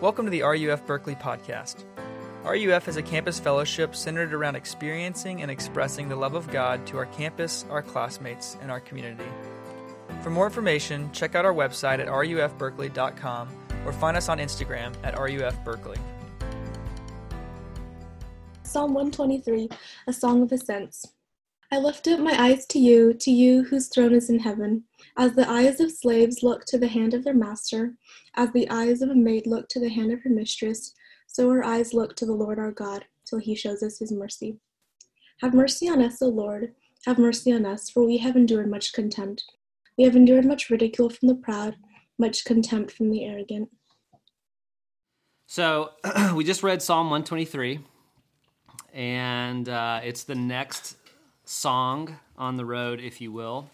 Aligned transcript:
Welcome 0.00 0.24
to 0.24 0.30
the 0.30 0.40
RUF 0.40 0.86
Berkeley 0.86 1.14
podcast. 1.14 1.84
RUF 2.42 2.88
is 2.88 2.96
a 2.96 3.02
campus 3.02 3.38
fellowship 3.38 3.94
centered 3.94 4.32
around 4.32 4.56
experiencing 4.56 5.42
and 5.42 5.50
expressing 5.50 6.08
the 6.08 6.16
love 6.16 6.32
of 6.32 6.50
God 6.50 6.86
to 6.86 6.96
our 6.96 7.04
campus, 7.04 7.66
our 7.68 7.82
classmates, 7.82 8.56
and 8.62 8.70
our 8.70 8.80
community. 8.80 9.28
For 10.22 10.30
more 10.30 10.46
information, 10.46 11.12
check 11.12 11.34
out 11.34 11.44
our 11.44 11.52
website 11.52 11.98
at 11.98 12.06
rufberkeley.com 12.06 13.48
or 13.84 13.92
find 13.92 14.16
us 14.16 14.30
on 14.30 14.38
Instagram 14.38 14.94
at 15.02 15.16
rufberkeley. 15.16 15.98
Psalm 18.62 18.94
123, 18.94 19.68
a 20.06 20.12
song 20.14 20.42
of 20.42 20.50
ascents. 20.50 21.12
I 21.70 21.78
lift 21.78 22.08
up 22.08 22.18
my 22.18 22.34
eyes 22.42 22.66
to 22.68 22.78
you, 22.78 23.12
to 23.12 23.30
you 23.30 23.64
whose 23.64 23.88
throne 23.88 24.14
is 24.14 24.30
in 24.30 24.40
heaven. 24.40 24.84
As 25.16 25.34
the 25.34 25.48
eyes 25.48 25.78
of 25.78 25.92
slaves 25.92 26.42
look 26.42 26.64
to 26.64 26.78
the 26.78 26.88
hand 26.88 27.14
of 27.14 27.22
their 27.22 27.34
master, 27.34 27.94
as 28.40 28.50
the 28.52 28.70
eyes 28.70 29.02
of 29.02 29.10
a 29.10 29.14
maid 29.14 29.46
look 29.46 29.68
to 29.68 29.78
the 29.78 29.90
hand 29.90 30.10
of 30.10 30.22
her 30.22 30.30
mistress, 30.30 30.94
so 31.26 31.50
our 31.50 31.62
eyes 31.62 31.92
look 31.92 32.16
to 32.16 32.24
the 32.24 32.32
Lord 32.32 32.58
our 32.58 32.72
God, 32.72 33.04
till 33.26 33.38
he 33.38 33.54
shows 33.54 33.82
us 33.82 33.98
his 33.98 34.10
mercy. 34.10 34.56
Have 35.42 35.52
mercy 35.52 35.90
on 35.90 36.00
us, 36.00 36.22
O 36.22 36.28
Lord, 36.28 36.72
have 37.04 37.18
mercy 37.18 37.52
on 37.52 37.66
us, 37.66 37.90
for 37.90 38.02
we 38.02 38.16
have 38.16 38.36
endured 38.36 38.70
much 38.70 38.94
contempt. 38.94 39.44
We 39.98 40.04
have 40.04 40.16
endured 40.16 40.46
much 40.46 40.70
ridicule 40.70 41.10
from 41.10 41.28
the 41.28 41.34
proud, 41.34 41.76
much 42.18 42.46
contempt 42.46 42.92
from 42.92 43.10
the 43.10 43.26
arrogant. 43.26 43.68
So 45.46 45.90
we 46.34 46.42
just 46.42 46.62
read 46.62 46.80
Psalm 46.80 47.10
123, 47.10 47.80
and 48.94 49.68
uh, 49.68 50.00
it's 50.02 50.24
the 50.24 50.34
next 50.34 50.96
song 51.44 52.18
on 52.38 52.56
the 52.56 52.64
road, 52.64 53.00
if 53.00 53.20
you 53.20 53.32
will. 53.32 53.68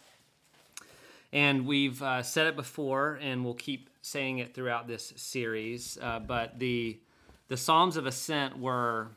And 1.33 1.67
we've 1.67 2.01
uh, 2.03 2.23
said 2.23 2.47
it 2.47 2.57
before, 2.57 3.19
and 3.21 3.45
we'll 3.45 3.55
keep 3.55 3.91
saying 4.01 4.39
it 4.39 4.55
throughout 4.55 4.87
this 4.87 5.13
series. 5.17 5.99
Uh, 6.01 6.21
but 6.21 6.59
the 6.59 7.01
the 7.49 7.57
Psalms 7.57 7.97
of 7.97 8.07
Ascent 8.07 8.59
were 8.59 9.09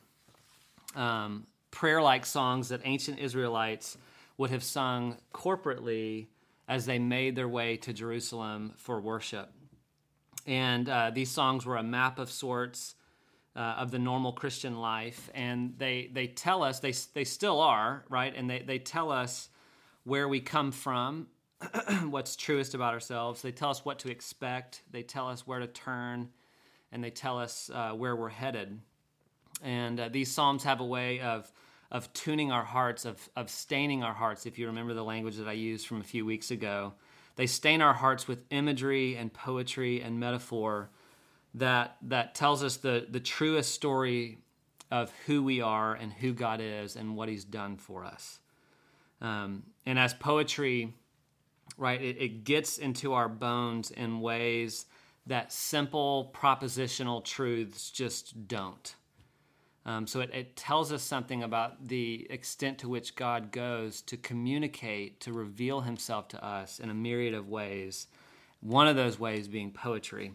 um, 0.95 1.47
prayer-like 1.71 2.25
songs 2.25 2.69
that 2.69 2.81
ancient 2.83 3.19
Israelites 3.19 3.97
would 4.37 4.51
have 4.51 4.63
sung 4.63 5.17
corporately 5.33 6.27
as 6.67 6.85
they 6.85 6.99
made 6.99 7.35
their 7.35 7.47
way 7.47 7.77
to 7.77 7.91
Jerusalem 7.91 8.73
for 8.75 9.01
worship. 9.01 9.51
And 10.45 10.87
uh, 10.87 11.11
these 11.11 11.31
songs 11.31 11.65
were 11.65 11.77
a 11.77 11.83
map 11.83 12.19
of 12.19 12.29
sorts 12.29 12.95
uh, 13.55 13.59
of 13.59 13.91
the 13.91 13.99
normal 13.99 14.31
Christian 14.31 14.79
life, 14.79 15.29
and 15.33 15.73
they 15.77 16.09
they 16.13 16.27
tell 16.27 16.63
us 16.63 16.79
they 16.79 16.93
they 17.13 17.23
still 17.25 17.59
are 17.59 18.05
right, 18.09 18.33
and 18.35 18.49
they 18.49 18.59
they 18.59 18.79
tell 18.79 19.11
us 19.11 19.49
where 20.05 20.27
we 20.27 20.39
come 20.39 20.71
from, 20.71 21.27
what's 22.09 22.35
truest 22.35 22.73
about 22.73 22.93
ourselves. 22.93 23.41
They 23.41 23.51
tell 23.51 23.69
us 23.69 23.83
what 23.83 23.99
to 23.99 24.11
expect. 24.11 24.81
They 24.91 25.03
tell 25.03 25.27
us 25.27 25.45
where 25.45 25.59
to 25.59 25.67
turn, 25.67 26.29
and 26.91 27.03
they 27.03 27.09
tell 27.09 27.37
us 27.37 27.69
uh, 27.73 27.91
where 27.91 28.15
we're 28.15 28.29
headed. 28.29 28.79
And 29.61 29.99
uh, 29.99 30.09
these 30.09 30.31
psalms 30.31 30.63
have 30.63 30.79
a 30.79 30.85
way 30.85 31.19
of 31.19 31.51
of 31.91 32.11
tuning 32.13 32.51
our 32.51 32.63
hearts, 32.63 33.05
of 33.05 33.29
of 33.35 33.49
staining 33.49 34.03
our 34.03 34.13
hearts. 34.13 34.45
If 34.45 34.57
you 34.57 34.67
remember 34.67 34.93
the 34.93 35.03
language 35.03 35.37
that 35.37 35.47
I 35.47 35.53
used 35.53 35.87
from 35.87 35.99
a 35.99 36.03
few 36.03 36.25
weeks 36.25 36.51
ago, 36.51 36.93
they 37.35 37.47
stain 37.47 37.81
our 37.81 37.93
hearts 37.93 38.27
with 38.27 38.43
imagery 38.51 39.15
and 39.15 39.33
poetry 39.33 40.01
and 40.01 40.19
metaphor 40.19 40.89
that 41.55 41.97
that 42.03 42.35
tells 42.35 42.63
us 42.63 42.77
the 42.77 43.07
the 43.09 43.19
truest 43.19 43.73
story 43.73 44.37
of 44.91 45.11
who 45.25 45.43
we 45.43 45.61
are 45.61 45.93
and 45.93 46.11
who 46.13 46.33
God 46.33 46.61
is 46.61 46.95
and 46.95 47.15
what 47.15 47.27
He's 47.27 47.43
done 47.43 47.77
for 47.77 48.05
us. 48.05 48.39
Um, 49.21 49.63
and 49.85 49.99
as 49.99 50.13
poetry, 50.13 50.93
right, 51.77 52.01
it, 52.01 52.17
it 52.19 52.43
gets 52.43 52.77
into 52.77 53.13
our 53.13 53.29
bones 53.29 53.91
in 53.91 54.21
ways 54.21 54.85
that 55.27 55.51
simple 55.51 56.33
propositional 56.33 57.23
truths 57.23 57.91
just 57.91 58.47
don't. 58.47 58.95
Um, 59.85 60.07
so 60.07 60.19
it, 60.21 60.29
it 60.33 60.55
tells 60.55 60.91
us 60.91 61.01
something 61.01 61.43
about 61.43 61.87
the 61.87 62.27
extent 62.29 62.79
to 62.79 62.89
which 62.89 63.15
God 63.15 63.51
goes 63.51 64.01
to 64.03 64.17
communicate, 64.17 65.19
to 65.21 65.33
reveal 65.33 65.81
Himself 65.81 66.27
to 66.29 66.45
us 66.45 66.79
in 66.79 66.89
a 66.89 66.93
myriad 66.93 67.33
of 67.33 67.47
ways. 67.47 68.07
One 68.61 68.87
of 68.87 68.95
those 68.95 69.19
ways 69.19 69.47
being 69.47 69.71
poetry 69.71 70.33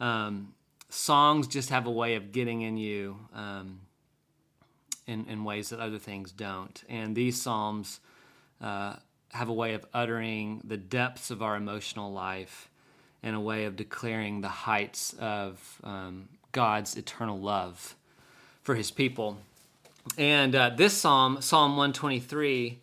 um, 0.00 0.54
songs 0.88 1.46
just 1.46 1.70
have 1.70 1.86
a 1.86 1.90
way 1.90 2.16
of 2.16 2.32
getting 2.32 2.62
in 2.62 2.76
you 2.76 3.16
um, 3.34 3.80
in, 5.06 5.26
in 5.26 5.44
ways 5.44 5.70
that 5.70 5.80
other 5.80 5.98
things 5.98 6.32
don't. 6.32 6.82
And 6.88 7.14
these 7.14 7.40
psalms 7.40 8.00
uh, 8.60 8.96
have 9.32 9.48
a 9.48 9.52
way 9.52 9.74
of 9.74 9.84
uttering 9.92 10.60
the 10.64 10.76
depths 10.76 11.30
of 11.30 11.42
our 11.42 11.56
emotional 11.56 12.12
life 12.12 12.68
and 13.22 13.36
a 13.36 13.40
way 13.40 13.64
of 13.64 13.76
declaring 13.76 14.40
the 14.40 14.48
heights 14.48 15.14
of 15.18 15.80
um, 15.84 16.28
God's 16.52 16.96
eternal 16.96 17.38
love 17.38 17.94
for 18.62 18.74
his 18.74 18.90
people. 18.90 19.38
And 20.18 20.54
uh, 20.54 20.70
this 20.70 20.94
psalm, 20.94 21.40
Psalm 21.40 21.72
123, 21.72 22.78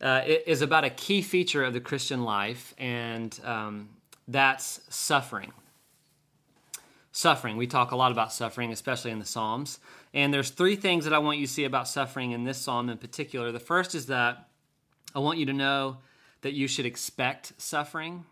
uh, 0.00 0.22
is 0.26 0.62
about 0.62 0.84
a 0.84 0.90
key 0.90 1.22
feature 1.22 1.64
of 1.64 1.72
the 1.72 1.80
Christian 1.80 2.22
life, 2.22 2.74
and 2.78 3.38
um, 3.44 3.88
that's 4.28 4.80
suffering 4.88 5.52
suffering. 7.18 7.56
We 7.56 7.66
talk 7.66 7.90
a 7.90 7.96
lot 7.96 8.12
about 8.12 8.32
suffering, 8.32 8.70
especially 8.70 9.10
in 9.10 9.18
the 9.18 9.24
Psalms. 9.24 9.80
And 10.14 10.32
there's 10.32 10.50
three 10.50 10.76
things 10.76 11.04
that 11.04 11.12
I 11.12 11.18
want 11.18 11.38
you 11.38 11.46
to 11.46 11.52
see 11.52 11.64
about 11.64 11.88
suffering 11.88 12.30
in 12.30 12.44
this 12.44 12.58
psalm 12.58 12.88
in 12.88 12.96
particular. 12.96 13.50
The 13.50 13.58
first 13.58 13.94
is 13.94 14.06
that 14.06 14.47
I 15.14 15.20
want 15.20 15.38
you 15.38 15.46
to 15.46 15.52
know 15.52 15.98
that 16.42 16.52
you 16.52 16.68
should 16.68 16.86
expect 16.86 17.52
suffering 17.58 18.24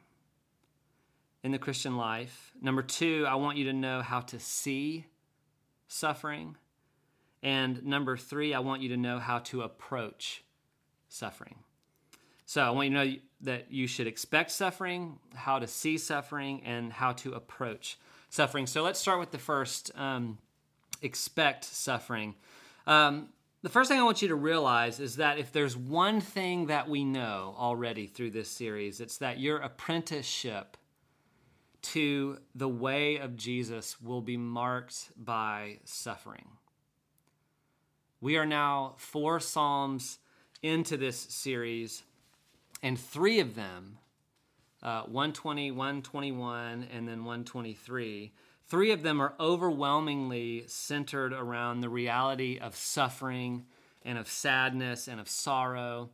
in 1.42 1.53
the 1.53 1.59
Christian 1.59 1.97
life. 1.97 2.53
Number 2.60 2.82
two, 2.82 3.25
I 3.28 3.37
want 3.37 3.56
you 3.56 3.64
to 3.66 3.72
know 3.72 4.03
how 4.03 4.20
to 4.20 4.38
see 4.38 5.06
suffering. 5.88 6.56
And 7.42 7.84
number 7.84 8.16
three, 8.16 8.54
I 8.54 8.59
want 8.60 8.82
you 8.82 8.91
to 8.91 8.97
know 8.97 9.19
how 9.19 9.38
to 9.38 9.62
approach 9.62 10.42
suffering. 11.09 11.56
So 12.44 12.62
I 12.62 12.70
want 12.70 12.88
you 12.88 12.94
to 12.97 13.04
know 13.04 13.16
that 13.42 13.72
you 13.72 13.86
should 13.86 14.06
expect 14.06 14.50
suffering, 14.50 15.19
how 15.34 15.59
to 15.59 15.66
see 15.66 15.98
suffering, 15.98 16.62
and 16.65 16.92
how 16.92 17.12
to 17.12 17.34
approach 17.34 17.98
suffering. 18.28 18.66
So 18.66 18.82
let's 18.82 19.00
start 19.00 19.20
with 19.20 19.31
the 19.31 19.38
first 19.38 19.91
um, 19.97 20.38
expect 21.03 21.65
suffering. 21.65 22.34
Um, 22.86 23.28
the 23.66 23.72
first 23.72 23.91
thing 23.91 23.99
I 23.99 24.04
want 24.04 24.22
you 24.22 24.28
to 24.28 24.37
realize 24.37 25.00
is 25.00 25.16
that 25.16 25.41
if 25.41 25.50
there's 25.50 25.77
one 25.77 26.21
thing 26.21 26.66
that 26.66 26.88
we 26.88 27.03
know 27.03 27.53
already 27.59 28.06
through 28.06 28.31
this 28.31 28.49
series, 28.49 29.00
it's 29.00 29.19
that 29.19 29.41
your 29.41 29.56
apprenticeship 29.56 30.77
to 31.82 32.38
the 32.54 32.69
way 32.69 33.16
of 33.16 33.34
Jesus 33.34 34.00
will 34.00 34.21
be 34.21 34.37
marked 34.37 35.10
by 35.16 35.81
suffering. 35.82 36.47
We 38.21 38.37
are 38.37 38.47
now 38.47 38.94
four 38.99 39.41
Psalms 39.41 40.21
into 40.62 40.97
this 40.97 41.19
series, 41.19 42.04
and 42.84 42.97
three 42.97 43.41
of 43.41 43.56
them 43.56 43.98
uh, 44.81 45.03
120, 45.06 45.72
121, 45.72 46.87
and 46.93 47.09
then 47.09 47.25
123. 47.25 48.33
Three 48.69 48.91
of 48.91 49.03
them 49.03 49.21
are 49.21 49.34
overwhelmingly 49.38 50.65
centered 50.66 51.32
around 51.32 51.81
the 51.81 51.88
reality 51.88 52.59
of 52.59 52.75
suffering 52.75 53.66
and 54.04 54.19
of 54.19 54.28
sadness 54.28 55.06
and 55.06 55.21
of 55.21 55.28
sorrow, 55.28 56.10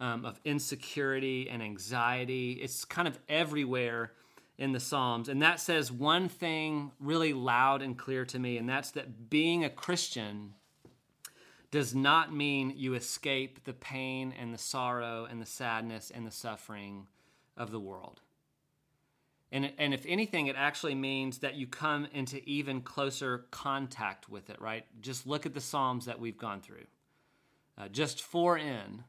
um, 0.00 0.24
of 0.24 0.40
insecurity 0.44 1.48
and 1.48 1.62
anxiety. 1.62 2.52
It's 2.54 2.84
kind 2.84 3.06
of 3.06 3.18
everywhere 3.28 4.12
in 4.58 4.72
the 4.72 4.80
Psalms. 4.80 5.28
And 5.28 5.42
that 5.42 5.60
says 5.60 5.92
one 5.92 6.28
thing 6.28 6.90
really 6.98 7.32
loud 7.32 7.82
and 7.82 7.96
clear 7.96 8.24
to 8.26 8.38
me, 8.38 8.58
and 8.58 8.68
that's 8.68 8.90
that 8.92 9.30
being 9.30 9.64
a 9.64 9.70
Christian 9.70 10.54
does 11.70 11.94
not 11.94 12.34
mean 12.34 12.74
you 12.76 12.94
escape 12.94 13.64
the 13.64 13.72
pain 13.72 14.34
and 14.38 14.52
the 14.52 14.58
sorrow 14.58 15.26
and 15.28 15.40
the 15.40 15.46
sadness 15.46 16.10
and 16.14 16.26
the 16.26 16.32
suffering 16.32 17.06
of 17.56 17.70
the 17.70 17.80
world. 17.80 18.20
And, 19.52 19.70
and 19.76 19.92
if 19.92 20.06
anything, 20.08 20.46
it 20.46 20.56
actually 20.56 20.94
means 20.94 21.38
that 21.38 21.56
you 21.56 21.66
come 21.66 22.08
into 22.14 22.42
even 22.48 22.80
closer 22.80 23.44
contact 23.50 24.30
with 24.30 24.48
it, 24.48 24.58
right? 24.60 24.86
Just 25.02 25.26
look 25.26 25.44
at 25.44 25.52
the 25.52 25.60
Psalms 25.60 26.06
that 26.06 26.18
we've 26.18 26.38
gone 26.38 26.62
through. 26.62 26.86
Uh, 27.76 27.88
just 27.88 28.22
four 28.22 28.56
in, 28.56 29.04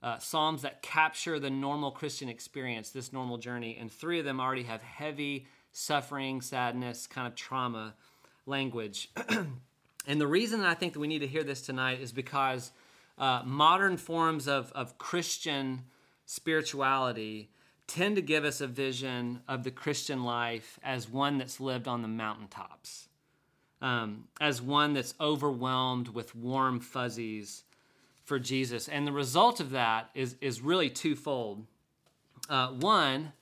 uh, 0.00 0.18
Psalms 0.18 0.62
that 0.62 0.80
capture 0.80 1.40
the 1.40 1.50
normal 1.50 1.90
Christian 1.90 2.28
experience, 2.28 2.90
this 2.90 3.12
normal 3.12 3.36
journey, 3.36 3.76
and 3.78 3.90
three 3.90 4.20
of 4.20 4.24
them 4.24 4.40
already 4.40 4.62
have 4.62 4.80
heavy 4.80 5.48
suffering, 5.72 6.40
sadness, 6.40 7.08
kind 7.08 7.26
of 7.26 7.34
trauma 7.34 7.94
language. 8.46 9.10
and 10.06 10.20
the 10.20 10.26
reason 10.26 10.60
I 10.60 10.74
think 10.74 10.92
that 10.92 11.00
we 11.00 11.08
need 11.08 11.18
to 11.18 11.26
hear 11.26 11.42
this 11.42 11.62
tonight 11.62 12.00
is 12.00 12.12
because 12.12 12.70
uh, 13.18 13.42
modern 13.44 13.96
forms 13.96 14.46
of, 14.46 14.70
of 14.72 14.98
Christian 14.98 15.82
spirituality 16.26 17.50
tend 17.90 18.16
to 18.16 18.22
give 18.22 18.44
us 18.44 18.60
a 18.60 18.66
vision 18.66 19.40
of 19.48 19.64
the 19.64 19.70
Christian 19.70 20.22
life 20.22 20.78
as 20.82 21.08
one 21.08 21.38
that's 21.38 21.60
lived 21.60 21.88
on 21.88 22.02
the 22.02 22.08
mountaintops, 22.08 23.08
um, 23.82 24.28
as 24.40 24.62
one 24.62 24.94
that's 24.94 25.14
overwhelmed 25.20 26.08
with 26.08 26.34
warm 26.34 26.80
fuzzies 26.80 27.64
for 28.24 28.38
Jesus. 28.38 28.88
And 28.88 29.06
the 29.06 29.12
result 29.12 29.58
of 29.58 29.70
that 29.70 30.10
is, 30.14 30.36
is 30.40 30.60
really 30.60 30.88
twofold. 30.88 31.66
Uh, 32.48 32.68
one 32.68 33.32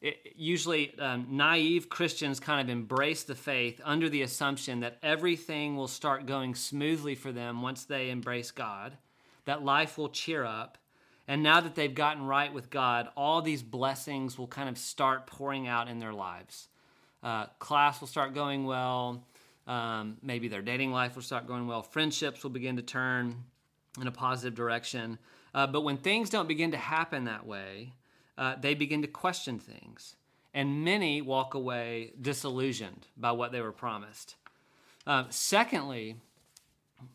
it, 0.00 0.32
usually 0.36 0.96
um, 0.98 1.26
naive 1.30 1.88
Christians 1.88 2.38
kind 2.38 2.60
of 2.60 2.72
embrace 2.72 3.24
the 3.24 3.34
faith 3.34 3.80
under 3.84 4.08
the 4.08 4.22
assumption 4.22 4.80
that 4.80 4.98
everything 5.02 5.76
will 5.76 5.88
start 5.88 6.26
going 6.26 6.54
smoothly 6.54 7.14
for 7.14 7.32
them 7.32 7.62
once 7.62 7.84
they 7.84 8.10
embrace 8.10 8.50
God, 8.50 8.96
that 9.44 9.64
life 9.64 9.98
will 9.98 10.08
cheer 10.08 10.44
up. 10.44 10.78
And 11.28 11.42
now 11.42 11.60
that 11.60 11.74
they've 11.74 11.94
gotten 11.94 12.24
right 12.24 12.52
with 12.52 12.70
God, 12.70 13.08
all 13.14 13.42
these 13.42 13.62
blessings 13.62 14.38
will 14.38 14.46
kind 14.46 14.68
of 14.68 14.78
start 14.78 15.26
pouring 15.26 15.68
out 15.68 15.86
in 15.86 15.98
their 15.98 16.14
lives. 16.14 16.68
Uh, 17.22 17.46
class 17.58 18.00
will 18.00 18.08
start 18.08 18.34
going 18.34 18.64
well. 18.64 19.22
Um, 19.66 20.16
maybe 20.22 20.48
their 20.48 20.62
dating 20.62 20.90
life 20.90 21.14
will 21.14 21.22
start 21.22 21.46
going 21.46 21.66
well. 21.66 21.82
Friendships 21.82 22.42
will 22.42 22.50
begin 22.50 22.76
to 22.76 22.82
turn 22.82 23.44
in 24.00 24.06
a 24.06 24.10
positive 24.10 24.54
direction. 24.54 25.18
Uh, 25.54 25.66
but 25.66 25.82
when 25.82 25.98
things 25.98 26.30
don't 26.30 26.48
begin 26.48 26.70
to 26.70 26.78
happen 26.78 27.24
that 27.24 27.46
way, 27.46 27.92
uh, 28.38 28.54
they 28.58 28.74
begin 28.74 29.02
to 29.02 29.08
question 29.08 29.58
things. 29.58 30.16
And 30.54 30.82
many 30.84 31.20
walk 31.20 31.52
away 31.52 32.14
disillusioned 32.20 33.06
by 33.18 33.32
what 33.32 33.52
they 33.52 33.60
were 33.60 33.72
promised. 33.72 34.34
Uh, 35.06 35.24
secondly, 35.28 36.16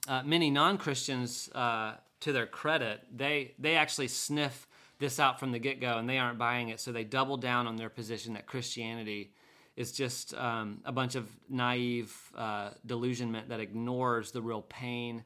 uh, 0.08 0.22
many 0.24 0.52
non 0.52 0.78
Christians, 0.78 1.50
uh, 1.56 1.96
to 2.24 2.32
their 2.32 2.46
credit, 2.46 3.02
they, 3.14 3.54
they 3.60 3.76
actually 3.76 4.08
sniff 4.08 4.68
this 5.00 5.20
out 5.20 5.40
from 5.40 5.52
the 5.52 5.60
get 5.60 5.82
go 5.82 5.98
and 5.98 6.10
they 6.10 6.18
aren't 6.18 6.38
buying 6.38 6.70
it. 6.70 6.80
So 6.80 6.92
they 6.92 7.04
double 7.04 7.36
down 7.36 7.68
on 7.68 7.76
their 7.76 7.90
position 7.90 8.34
that 8.34 8.46
Christianity 8.46 9.32
is 9.76 9.92
just 9.92 10.34
um, 10.36 10.80
a 10.86 10.92
bunch 10.92 11.16
of 11.16 11.28
naive 11.50 12.16
uh, 12.38 12.70
delusionment 12.86 13.50
that 13.50 13.60
ignores 13.60 14.32
the 14.32 14.42
real 14.42 14.62
pain 14.62 15.24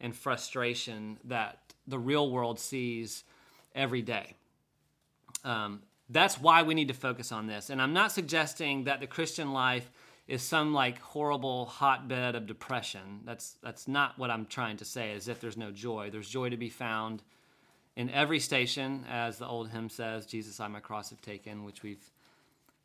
and 0.00 0.16
frustration 0.16 1.18
that 1.24 1.58
the 1.86 1.98
real 1.98 2.30
world 2.30 2.58
sees 2.58 3.24
every 3.74 4.00
day. 4.00 4.34
Um, 5.44 5.82
that's 6.08 6.40
why 6.40 6.62
we 6.62 6.72
need 6.74 6.88
to 6.88 6.94
focus 6.94 7.30
on 7.30 7.46
this. 7.46 7.68
And 7.68 7.82
I'm 7.82 7.92
not 7.92 8.12
suggesting 8.12 8.84
that 8.84 9.00
the 9.00 9.06
Christian 9.06 9.52
life 9.52 9.90
is 10.28 10.42
some 10.42 10.74
like 10.74 11.00
horrible 11.00 11.64
hotbed 11.66 12.34
of 12.34 12.46
depression. 12.46 13.20
That's 13.24 13.56
that's 13.62 13.88
not 13.88 14.18
what 14.18 14.30
I'm 14.30 14.46
trying 14.46 14.76
to 14.76 14.84
say. 14.84 15.12
As 15.12 15.26
if 15.26 15.40
there's 15.40 15.56
no 15.56 15.72
joy. 15.72 16.10
There's 16.10 16.28
joy 16.28 16.50
to 16.50 16.56
be 16.56 16.68
found 16.68 17.22
in 17.96 18.10
every 18.10 18.38
station, 18.38 19.04
as 19.10 19.38
the 19.38 19.46
old 19.46 19.70
hymn 19.70 19.88
says, 19.88 20.26
"Jesus, 20.26 20.60
I 20.60 20.68
my 20.68 20.80
cross 20.80 21.10
have 21.10 21.22
taken," 21.22 21.64
which 21.64 21.82
we've 21.82 22.10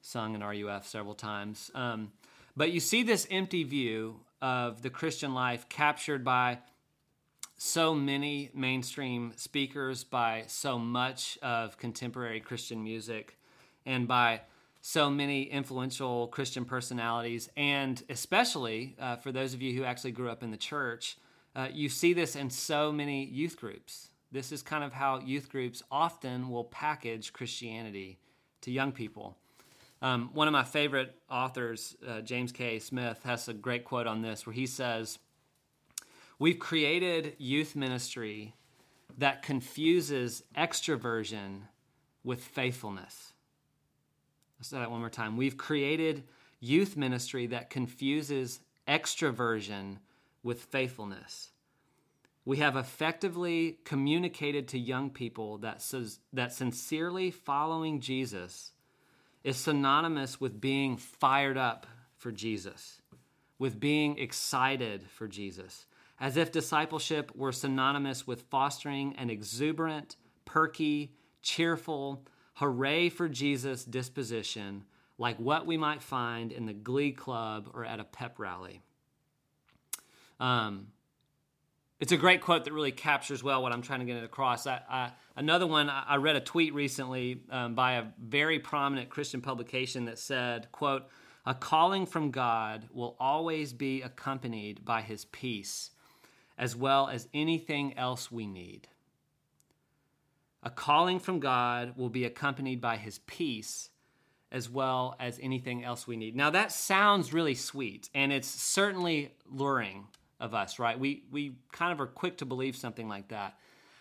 sung 0.01 0.36
in 0.36 0.44
RUF 0.44 0.88
several 0.88 1.13
times. 1.13 1.69
Um, 1.75 2.13
but 2.56 2.72
you 2.72 2.80
see 2.80 3.04
this 3.04 3.28
empty 3.30 3.63
view 3.63 4.22
of 4.42 4.81
the 4.81 4.90
Christian 4.90 5.34
life 5.34 5.68
captured 5.69 6.24
by 6.24 6.60
so 7.57 7.94
many 7.94 8.50
mainstream 8.54 9.34
speakers, 9.36 10.04
by 10.04 10.44
so 10.48 10.78
much 10.78 11.38
of 11.42 11.78
contemporary 11.78 12.40
Christian 12.40 12.84
music, 12.84 13.38
and 13.86 14.07
by 14.07 14.42
so 14.85 15.09
many 15.09 15.44
influential 15.44 16.27
Christian 16.27 16.65
personalities, 16.65 17.50
and 17.56 18.03
especially 18.09 18.97
uh, 19.00 19.15
for 19.15 19.31
those 19.31 19.53
of 19.53 19.62
you 19.62 19.74
who 19.74 19.85
actually 19.85 20.12
grew 20.12 20.30
up 20.30 20.44
in 20.44 20.51
the 20.51 20.57
church, 20.57 21.18
uh, 21.56 21.69
you 21.71 21.88
see 21.88 22.12
this 22.12 22.35
in 22.35 22.50
so 22.50 22.91
many 22.91 23.24
youth 23.24 23.56
groups. 23.57 24.09
This 24.30 24.51
is 24.51 24.62
kind 24.62 24.83
of 24.83 24.91
how 24.91 25.19
youth 25.19 25.47
groups 25.47 25.83
often 25.89 26.50
will 26.50 26.65
package 26.65 27.31
Christianity 27.31 28.19
to 28.59 28.71
young 28.71 28.91
people. 28.91 29.38
Um, 30.01 30.31
one 30.33 30.50
of 30.50 30.51
my 30.51 30.65
favorite 30.65 31.15
authors, 31.31 31.95
uh, 32.06 32.19
James 32.19 32.51
K. 32.51 32.77
Smith, 32.77 33.21
has 33.24 33.47
a 33.47 33.53
great 33.53 33.85
quote 33.85 34.06
on 34.06 34.21
this 34.21 34.45
where 34.45 34.53
he 34.53 34.65
says, 34.65 35.18
We've 36.39 36.59
created 36.59 37.38
youth 37.38 37.74
ministry 37.74 38.53
that 39.18 39.44
confuses 39.44 40.44
extroversion 40.57 41.62
with 42.21 42.44
faithfulness. 42.44 43.32
Let's 44.63 44.69
say 44.69 44.80
that 44.80 44.92
one 44.92 45.01
more 45.01 45.10
time. 45.10 45.36
We've 45.36 45.57
created 45.57 46.24
youth 46.62 46.95
ministry 46.95 47.48
that 47.48 47.69
confuses 47.69 48.62
extroversion 48.88 49.98
with 50.42 50.63
faithfulness. 50.63 51.51
We 52.45 52.60
have 52.60 52.77
effectively 52.77 53.80
communicated 53.83 54.69
to 54.69 54.80
young 54.80 55.10
people 55.10 55.57
that, 55.57 55.81
says, 55.81 56.19
that 56.31 56.54
sincerely 56.54 57.30
following 57.30 58.00
Jesus 58.00 58.71
is 59.44 59.57
synonymous 59.57 60.39
with 60.39 60.62
being 60.62 60.95
fired 60.95 61.57
up 61.57 61.86
for 62.16 62.31
Jesus, 62.31 63.01
with 63.59 63.81
being 63.81 64.18
excited 64.18 65.04
for 65.09 65.27
Jesus, 65.27 65.88
as 66.21 66.38
if 66.38 66.54
discipleship 66.54 67.33
were 67.36 67.51
synonymous 67.51 68.25
with 68.25 68.44
fostering 68.44 69.13
an 69.18 69.30
exuberant, 69.30 70.16
perky, 70.45 71.12
cheerful, 71.42 72.24
hooray 72.53 73.09
for 73.09 73.27
Jesus 73.27 73.83
disposition, 73.83 74.83
like 75.17 75.38
what 75.38 75.65
we 75.65 75.77
might 75.77 76.01
find 76.01 76.51
in 76.51 76.65
the 76.65 76.73
Glee 76.73 77.11
Club 77.11 77.69
or 77.73 77.85
at 77.85 78.00
a 78.00 78.03
pep 78.03 78.39
rally. 78.39 78.81
Um, 80.39 80.88
it's 82.00 82.11
a 82.11 82.17
great 82.17 82.41
quote 82.41 82.65
that 82.65 82.73
really 82.73 82.91
captures 82.91 83.44
well 83.44 83.63
what 83.63 83.71
I'm 83.71 83.81
trying 83.81 84.00
to 84.00 84.05
get 84.05 84.23
across. 84.23 84.67
I, 84.67 84.81
I, 84.89 85.11
another 85.35 85.65
one, 85.65 85.89
I 85.89 86.17
read 86.17 86.35
a 86.35 86.41
tweet 86.41 86.73
recently 86.73 87.41
um, 87.50 87.75
by 87.75 87.94
a 87.94 88.05
very 88.21 88.59
prominent 88.59 89.09
Christian 89.09 89.39
publication 89.39 90.06
that 90.06 90.19
said, 90.19 90.71
quote, 90.71 91.03
a 91.45 91.53
calling 91.53 92.06
from 92.06 92.31
God 92.31 92.88
will 92.91 93.15
always 93.19 93.73
be 93.73 94.01
accompanied 94.01 94.83
by 94.83 95.01
his 95.01 95.25
peace 95.25 95.91
as 96.57 96.75
well 96.75 97.07
as 97.07 97.27
anything 97.33 97.97
else 97.97 98.31
we 98.31 98.47
need. 98.47 98.88
A 100.63 100.69
calling 100.69 101.19
from 101.19 101.39
God 101.39 101.98
will 101.98 102.10
be 102.10 102.25
accompanied 102.25 102.80
by 102.80 102.98
his 102.98 103.19
peace 103.19 103.89
as 104.51 104.69
well 104.69 105.15
as 105.19 105.39
anything 105.42 105.83
else 105.83 106.07
we 106.07 106.15
need. 106.15 106.36
Now, 106.36 106.51
that 106.51 106.71
sounds 106.71 107.33
really 107.33 107.56
sweet, 107.56 108.10
and 108.13 108.31
it's 108.31 108.48
certainly 108.48 109.33
luring 109.51 110.07
of 110.39 110.54
us, 110.54 110.77
right? 110.80 110.98
We, 110.98 111.24
we 111.31 111.56
kind 111.71 111.92
of 111.92 112.00
are 112.00 112.07
quick 112.07 112.38
to 112.38 112.45
believe 112.45 112.75
something 112.75 113.10
like 113.10 113.30
that. 113.30 113.57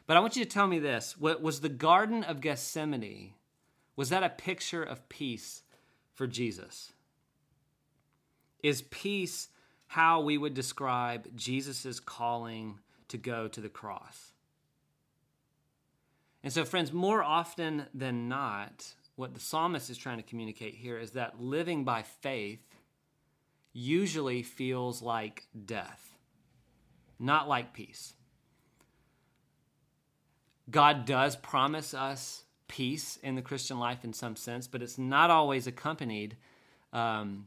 But 0.07 0.17
I 0.17 0.21
want 0.21 0.37
you 0.37 0.45
to 0.45 0.51
tell 0.51 0.67
me 0.67 0.79
this 0.79 1.17
what 1.17 1.43
was 1.43 1.61
the 1.61 1.69
Garden 1.69 2.23
of 2.23 2.41
Gethsemane, 2.41 3.33
was 3.97 4.11
that 4.11 4.23
a 4.23 4.29
picture 4.29 4.83
of 4.83 5.09
peace 5.09 5.63
for 6.15 6.27
Jesus? 6.27 6.93
Is 8.63 8.83
peace 8.83 9.49
how 9.87 10.21
we 10.21 10.39
would 10.39 10.55
describe 10.55 11.35
Jesus' 11.35 11.99
calling 12.01 12.79
to 13.09 13.19
go 13.19 13.49
to 13.49 13.61
the 13.61 13.69
cross. 13.69 14.32
And 16.45 16.53
so, 16.53 16.65
friends, 16.65 16.93
more 16.93 17.23
often 17.23 17.87
than 17.95 18.29
not, 18.29 18.95
what 19.17 19.35
the 19.35 19.41
psalmist 19.41 19.91
is 19.91 19.99
trying 19.99 20.17
to 20.17 20.23
communicate 20.23 20.75
here 20.75 20.99
is 20.99 21.13
that 21.13 21.41
living 21.41 21.85
by 21.85 22.03
faith 22.03 22.65
usually 23.73 24.43
feels 24.43 25.03
like 25.03 25.47
death, 25.65 26.17
not 27.19 27.49
like 27.49 27.73
peace. 27.73 28.15
God 30.71 31.05
does 31.05 31.37
promise 31.37 31.95
us 31.95 32.45
peace 32.69 33.19
in 33.23 33.35
the 33.35 33.43
Christian 33.43 33.79
life 33.79 34.05
in 34.05 34.13
some 34.13 34.37
sense, 34.37 34.67
but 34.67 34.83
it's 34.83 34.99
not 34.99 35.31
always 35.31 35.67
accompanied 35.67 36.37
um, 36.93 37.47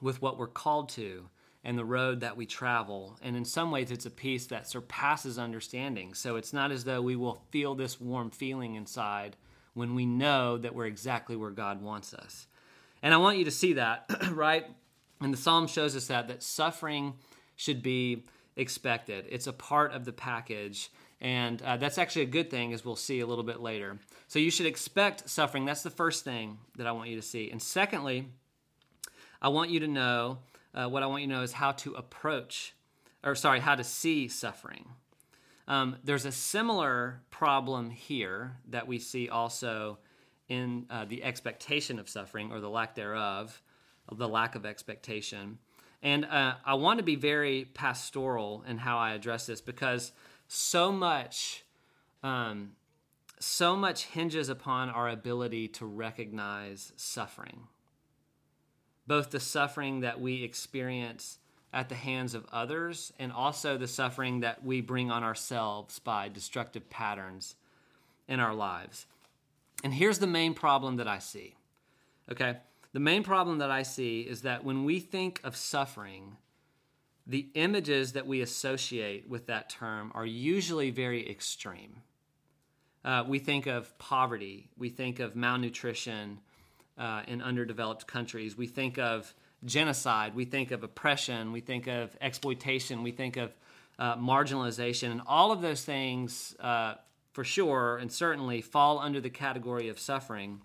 with 0.00 0.22
what 0.22 0.38
we're 0.38 0.46
called 0.46 0.88
to 0.90 1.28
and 1.64 1.78
the 1.78 1.84
road 1.84 2.20
that 2.20 2.36
we 2.36 2.46
travel. 2.46 3.18
And 3.22 3.36
in 3.36 3.44
some 3.44 3.70
ways, 3.70 3.90
it's 3.90 4.06
a 4.06 4.10
peace 4.10 4.46
that 4.46 4.68
surpasses 4.68 5.38
understanding. 5.38 6.14
So 6.14 6.36
it's 6.36 6.52
not 6.52 6.72
as 6.72 6.84
though 6.84 7.00
we 7.00 7.16
will 7.16 7.42
feel 7.50 7.74
this 7.74 8.00
warm 8.00 8.30
feeling 8.30 8.74
inside 8.74 9.36
when 9.74 9.94
we 9.94 10.04
know 10.04 10.58
that 10.58 10.74
we're 10.74 10.86
exactly 10.86 11.36
where 11.36 11.50
God 11.50 11.80
wants 11.80 12.14
us. 12.14 12.46
And 13.02 13.14
I 13.14 13.18
want 13.18 13.38
you 13.38 13.44
to 13.44 13.50
see 13.50 13.74
that, 13.74 14.10
right? 14.32 14.66
And 15.20 15.32
the 15.32 15.38
psalm 15.38 15.66
shows 15.66 15.96
us 15.96 16.08
that 16.08 16.28
that 16.28 16.42
suffering 16.42 17.14
should 17.56 17.82
be 17.82 18.24
expected. 18.56 19.26
It's 19.28 19.46
a 19.46 19.52
part 19.52 19.92
of 19.92 20.04
the 20.04 20.12
package. 20.12 20.90
And 21.20 21.62
uh, 21.62 21.76
that's 21.76 21.98
actually 21.98 22.22
a 22.22 22.26
good 22.26 22.50
thing, 22.50 22.72
as 22.72 22.84
we'll 22.84 22.96
see 22.96 23.20
a 23.20 23.26
little 23.26 23.44
bit 23.44 23.60
later. 23.60 23.98
So 24.26 24.40
you 24.40 24.50
should 24.50 24.66
expect 24.66 25.30
suffering. 25.30 25.64
That's 25.64 25.84
the 25.84 25.90
first 25.90 26.24
thing 26.24 26.58
that 26.76 26.88
I 26.88 26.92
want 26.92 27.10
you 27.10 27.16
to 27.16 27.22
see. 27.22 27.50
And 27.50 27.62
secondly, 27.62 28.28
I 29.40 29.48
want 29.48 29.70
you 29.70 29.80
to 29.80 29.86
know 29.86 30.38
uh, 30.74 30.88
what 30.88 31.02
I 31.02 31.06
want 31.06 31.22
you 31.22 31.28
to 31.28 31.34
know 31.34 31.42
is 31.42 31.52
how 31.52 31.72
to 31.72 31.94
approach, 31.94 32.74
or 33.22 33.34
sorry, 33.34 33.60
how 33.60 33.74
to 33.74 33.84
see 33.84 34.28
suffering. 34.28 34.86
Um, 35.68 35.96
there's 36.02 36.24
a 36.24 36.32
similar 36.32 37.22
problem 37.30 37.90
here 37.90 38.56
that 38.68 38.86
we 38.86 38.98
see 38.98 39.28
also 39.28 39.98
in 40.48 40.86
uh, 40.90 41.04
the 41.04 41.22
expectation 41.22 41.98
of 41.98 42.08
suffering 42.08 42.52
or 42.52 42.60
the 42.60 42.68
lack 42.68 42.94
thereof, 42.94 43.62
the 44.10 44.28
lack 44.28 44.54
of 44.54 44.66
expectation. 44.66 45.58
And 46.02 46.24
uh, 46.24 46.54
I 46.64 46.74
want 46.74 46.98
to 46.98 47.04
be 47.04 47.14
very 47.14 47.66
pastoral 47.74 48.64
in 48.66 48.78
how 48.78 48.98
I 48.98 49.12
address 49.12 49.46
this 49.46 49.60
because 49.60 50.12
so 50.48 50.90
much, 50.90 51.64
um, 52.22 52.72
so 53.38 53.76
much 53.76 54.06
hinges 54.06 54.48
upon 54.48 54.90
our 54.90 55.08
ability 55.08 55.68
to 55.68 55.86
recognize 55.86 56.92
suffering 56.96 57.68
both 59.06 59.30
the 59.30 59.40
suffering 59.40 60.00
that 60.00 60.20
we 60.20 60.42
experience 60.44 61.38
at 61.72 61.88
the 61.88 61.94
hands 61.94 62.34
of 62.34 62.46
others 62.52 63.12
and 63.18 63.32
also 63.32 63.78
the 63.78 63.88
suffering 63.88 64.40
that 64.40 64.64
we 64.64 64.80
bring 64.80 65.10
on 65.10 65.24
ourselves 65.24 65.98
by 65.98 66.28
destructive 66.28 66.88
patterns 66.90 67.54
in 68.28 68.40
our 68.40 68.54
lives. 68.54 69.06
And 69.82 69.94
here's 69.94 70.18
the 70.18 70.26
main 70.26 70.54
problem 70.54 70.96
that 70.96 71.08
I 71.08 71.18
see 71.18 71.54
Okay? 72.30 72.56
The 72.92 73.00
main 73.00 73.22
problem 73.22 73.58
that 73.58 73.70
I 73.70 73.82
see 73.82 74.20
is 74.20 74.42
that 74.42 74.64
when 74.64 74.84
we 74.84 75.00
think 75.00 75.40
of 75.44 75.56
suffering, 75.56 76.36
the 77.26 77.48
images 77.54 78.12
that 78.12 78.26
we 78.26 78.40
associate 78.40 79.28
with 79.28 79.46
that 79.46 79.70
term 79.70 80.12
are 80.14 80.26
usually 80.26 80.90
very 80.90 81.28
extreme. 81.28 82.02
Uh, 83.04 83.24
we 83.26 83.38
think 83.38 83.66
of 83.66 83.96
poverty, 83.98 84.70
we 84.76 84.88
think 84.88 85.18
of 85.20 85.34
malnutrition 85.34 86.38
uh, 86.98 87.22
in 87.26 87.42
underdeveloped 87.42 88.06
countries, 88.06 88.56
we 88.56 88.66
think 88.66 88.98
of 88.98 89.34
genocide, 89.64 90.34
we 90.34 90.44
think 90.44 90.70
of 90.70 90.82
oppression, 90.82 91.52
we 91.52 91.60
think 91.60 91.86
of 91.86 92.16
exploitation, 92.20 93.02
we 93.02 93.12
think 93.12 93.36
of 93.36 93.54
uh, 93.98 94.16
marginalization, 94.16 95.10
and 95.10 95.22
all 95.26 95.52
of 95.52 95.60
those 95.60 95.84
things, 95.84 96.56
uh, 96.60 96.94
for 97.32 97.44
sure, 97.44 97.96
and 97.96 98.10
certainly 98.10 98.60
fall 98.60 98.98
under 98.98 99.20
the 99.20 99.30
category 99.30 99.88
of 99.88 99.98
suffering. 99.98 100.60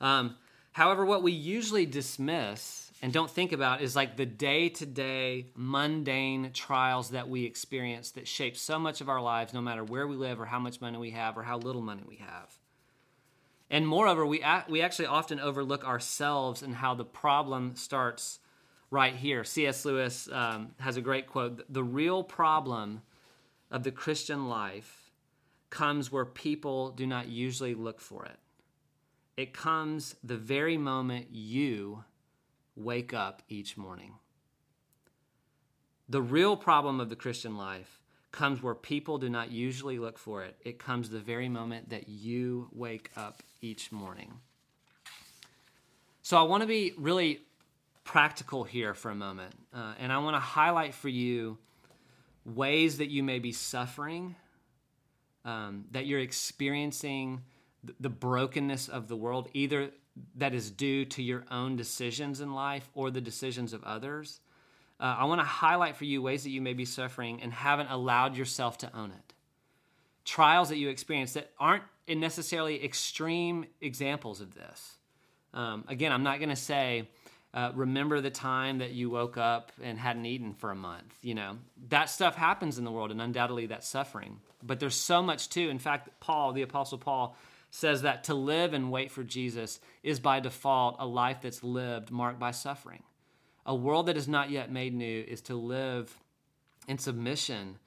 Um, 0.00 0.36
however, 0.72 1.04
what 1.04 1.22
we 1.22 1.32
usually 1.32 1.86
dismiss 1.86 2.84
and 3.02 3.12
don't 3.12 3.30
think 3.30 3.52
about 3.52 3.82
is 3.82 3.94
like 3.94 4.16
the 4.16 4.26
day 4.26 4.70
to 4.70 4.86
day 4.86 5.46
mundane 5.54 6.50
trials 6.54 7.10
that 7.10 7.28
we 7.28 7.44
experience 7.44 8.12
that 8.12 8.26
shape 8.26 8.56
so 8.56 8.78
much 8.78 9.00
of 9.02 9.08
our 9.08 9.20
lives, 9.20 9.52
no 9.52 9.60
matter 9.60 9.84
where 9.84 10.06
we 10.06 10.16
live 10.16 10.40
or 10.40 10.46
how 10.46 10.58
much 10.58 10.80
money 10.80 10.96
we 10.96 11.10
have 11.10 11.36
or 11.36 11.42
how 11.42 11.58
little 11.58 11.82
money 11.82 12.02
we 12.08 12.16
have. 12.16 12.56
And 13.70 13.88
moreover, 13.88 14.26
we, 14.26 14.44
we 14.68 14.82
actually 14.82 15.06
often 15.06 15.40
overlook 15.40 15.84
ourselves 15.84 16.62
and 16.62 16.74
how 16.74 16.94
the 16.94 17.04
problem 17.04 17.76
starts 17.76 18.38
right 18.90 19.14
here. 19.14 19.42
C.S. 19.44 19.84
Lewis 19.84 20.28
um, 20.30 20.72
has 20.78 20.96
a 20.96 21.00
great 21.00 21.26
quote 21.26 21.62
The 21.72 21.82
real 21.82 22.22
problem 22.22 23.02
of 23.70 23.82
the 23.82 23.90
Christian 23.90 24.48
life 24.48 25.10
comes 25.70 26.12
where 26.12 26.24
people 26.24 26.90
do 26.90 27.06
not 27.06 27.28
usually 27.28 27.74
look 27.74 28.00
for 28.00 28.24
it. 28.24 28.38
It 29.36 29.52
comes 29.52 30.14
the 30.22 30.36
very 30.36 30.76
moment 30.76 31.28
you 31.32 32.04
wake 32.76 33.12
up 33.12 33.42
each 33.48 33.76
morning. 33.76 34.14
The 36.08 36.22
real 36.22 36.56
problem 36.56 37.00
of 37.00 37.08
the 37.08 37.16
Christian 37.16 37.56
life 37.56 38.03
comes 38.34 38.62
where 38.62 38.74
people 38.74 39.16
do 39.16 39.30
not 39.30 39.50
usually 39.50 39.98
look 39.98 40.18
for 40.18 40.42
it. 40.42 40.56
It 40.64 40.78
comes 40.78 41.08
the 41.08 41.20
very 41.20 41.48
moment 41.48 41.90
that 41.90 42.08
you 42.08 42.68
wake 42.72 43.10
up 43.16 43.42
each 43.62 43.92
morning. 43.92 44.32
So 46.22 46.36
I 46.36 46.42
want 46.42 46.62
to 46.62 46.66
be 46.66 46.92
really 46.98 47.42
practical 48.02 48.64
here 48.64 48.92
for 48.92 49.10
a 49.10 49.14
moment, 49.14 49.54
uh, 49.72 49.94
and 49.98 50.12
I 50.12 50.18
want 50.18 50.34
to 50.34 50.40
highlight 50.40 50.94
for 50.94 51.08
you 51.08 51.58
ways 52.44 52.98
that 52.98 53.08
you 53.08 53.22
may 53.22 53.38
be 53.38 53.52
suffering, 53.52 54.34
um, 55.44 55.84
that 55.92 56.06
you're 56.06 56.20
experiencing 56.20 57.42
the 58.00 58.10
brokenness 58.10 58.88
of 58.88 59.08
the 59.08 59.16
world, 59.16 59.48
either 59.54 59.90
that 60.36 60.54
is 60.54 60.70
due 60.70 61.04
to 61.04 61.22
your 61.22 61.44
own 61.50 61.76
decisions 61.76 62.40
in 62.40 62.52
life 62.52 62.90
or 62.94 63.10
the 63.10 63.20
decisions 63.20 63.72
of 63.72 63.84
others. 63.84 64.40
Uh, 65.00 65.16
I 65.18 65.24
want 65.24 65.40
to 65.40 65.46
highlight 65.46 65.96
for 65.96 66.04
you 66.04 66.22
ways 66.22 66.44
that 66.44 66.50
you 66.50 66.60
may 66.60 66.72
be 66.74 66.84
suffering 66.84 67.40
and 67.42 67.52
haven't 67.52 67.88
allowed 67.88 68.36
yourself 68.36 68.78
to 68.78 68.96
own 68.96 69.10
it. 69.10 69.34
Trials 70.24 70.70
that 70.70 70.76
you 70.76 70.88
experience 70.88 71.34
that 71.34 71.50
aren't 71.58 71.82
necessarily 72.08 72.82
extreme 72.84 73.66
examples 73.80 74.40
of 74.40 74.54
this. 74.54 74.94
Um, 75.52 75.84
again, 75.88 76.12
I'm 76.12 76.22
not 76.22 76.38
going 76.38 76.50
to 76.50 76.56
say, 76.56 77.08
uh, 77.52 77.70
remember 77.74 78.20
the 78.20 78.30
time 78.30 78.78
that 78.78 78.92
you 78.92 79.10
woke 79.10 79.36
up 79.36 79.72
and 79.82 79.98
hadn't 79.98 80.26
eaten 80.26 80.54
for 80.54 80.70
a 80.70 80.74
month. 80.74 81.14
You 81.22 81.34
know, 81.34 81.58
that 81.88 82.10
stuff 82.10 82.34
happens 82.34 82.78
in 82.78 82.84
the 82.84 82.90
world, 82.90 83.10
and 83.10 83.20
undoubtedly 83.20 83.66
that's 83.66 83.88
suffering. 83.88 84.40
But 84.62 84.80
there's 84.80 84.96
so 84.96 85.22
much 85.22 85.48
too. 85.50 85.68
In 85.68 85.78
fact, 85.78 86.08
Paul, 86.20 86.52
the 86.52 86.62
Apostle 86.62 86.98
Paul, 86.98 87.36
says 87.70 88.02
that 88.02 88.24
to 88.24 88.34
live 88.34 88.72
and 88.72 88.90
wait 88.90 89.10
for 89.10 89.22
Jesus 89.22 89.80
is 90.02 90.20
by 90.20 90.40
default 90.40 90.96
a 90.98 91.06
life 91.06 91.38
that's 91.42 91.62
lived 91.62 92.10
marked 92.10 92.38
by 92.38 92.50
suffering. 92.50 93.02
A 93.66 93.74
world 93.74 94.06
that 94.06 94.16
is 94.16 94.28
not 94.28 94.50
yet 94.50 94.70
made 94.70 94.94
new 94.94 95.24
is 95.26 95.40
to 95.42 95.54
live 95.54 96.18
in 96.86 96.98
submission 96.98 97.78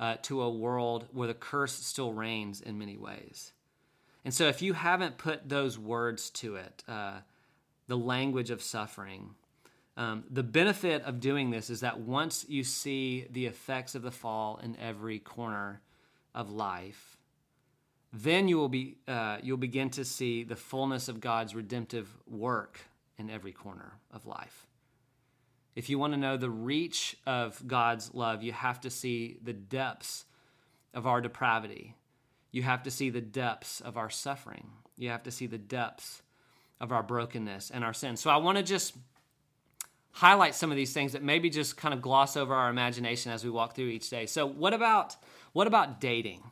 uh, 0.00 0.16
to 0.22 0.42
a 0.42 0.50
world 0.50 1.06
where 1.12 1.28
the 1.28 1.34
curse 1.34 1.72
still 1.72 2.12
reigns 2.12 2.60
in 2.60 2.78
many 2.78 2.96
ways. 2.96 3.52
And 4.24 4.34
so, 4.34 4.48
if 4.48 4.60
you 4.60 4.72
haven't 4.72 5.18
put 5.18 5.48
those 5.48 5.78
words 5.78 6.30
to 6.30 6.56
it, 6.56 6.82
uh, 6.88 7.18
the 7.86 7.96
language 7.96 8.50
of 8.50 8.62
suffering, 8.62 9.34
um, 9.96 10.24
the 10.30 10.42
benefit 10.42 11.02
of 11.02 11.20
doing 11.20 11.50
this 11.50 11.70
is 11.70 11.80
that 11.80 12.00
once 12.00 12.44
you 12.48 12.64
see 12.64 13.26
the 13.30 13.46
effects 13.46 13.94
of 13.94 14.02
the 14.02 14.10
fall 14.10 14.60
in 14.62 14.76
every 14.76 15.18
corner 15.18 15.80
of 16.34 16.50
life, 16.50 17.16
then 18.12 18.48
you 18.48 18.56
will 18.56 18.68
be 18.68 18.96
uh, 19.06 19.38
you'll 19.42 19.56
begin 19.56 19.90
to 19.90 20.04
see 20.04 20.44
the 20.44 20.56
fullness 20.56 21.08
of 21.08 21.20
God's 21.20 21.54
redemptive 21.54 22.08
work 22.26 22.80
in 23.18 23.30
every 23.30 23.52
corner 23.52 23.92
of 24.12 24.26
life. 24.26 24.66
If 25.76 25.90
you 25.90 25.98
want 25.98 26.14
to 26.14 26.18
know 26.18 26.38
the 26.38 26.50
reach 26.50 27.16
of 27.26 27.62
God's 27.66 28.14
love, 28.14 28.42
you 28.42 28.52
have 28.52 28.80
to 28.80 28.90
see 28.90 29.38
the 29.42 29.52
depths 29.52 30.24
of 30.94 31.06
our 31.06 31.20
depravity. 31.20 31.94
You 32.50 32.62
have 32.62 32.82
to 32.84 32.90
see 32.90 33.10
the 33.10 33.20
depths 33.20 33.82
of 33.82 33.98
our 33.98 34.08
suffering. 34.08 34.70
You 34.96 35.10
have 35.10 35.22
to 35.24 35.30
see 35.30 35.46
the 35.46 35.58
depths 35.58 36.22
of 36.80 36.92
our 36.92 37.02
brokenness 37.02 37.70
and 37.70 37.84
our 37.84 37.92
sin. 37.92 38.16
So 38.16 38.30
I 38.30 38.38
want 38.38 38.56
to 38.56 38.64
just 38.64 38.96
highlight 40.12 40.54
some 40.54 40.70
of 40.70 40.76
these 40.78 40.94
things 40.94 41.12
that 41.12 41.22
maybe 41.22 41.50
just 41.50 41.76
kind 41.76 41.92
of 41.92 42.00
gloss 42.00 42.38
over 42.38 42.54
our 42.54 42.70
imagination 42.70 43.30
as 43.30 43.44
we 43.44 43.50
walk 43.50 43.74
through 43.74 43.88
each 43.88 44.08
day. 44.08 44.24
So 44.24 44.46
what 44.46 44.72
about 44.72 45.16
what 45.52 45.66
about 45.66 46.00
dating? 46.00 46.42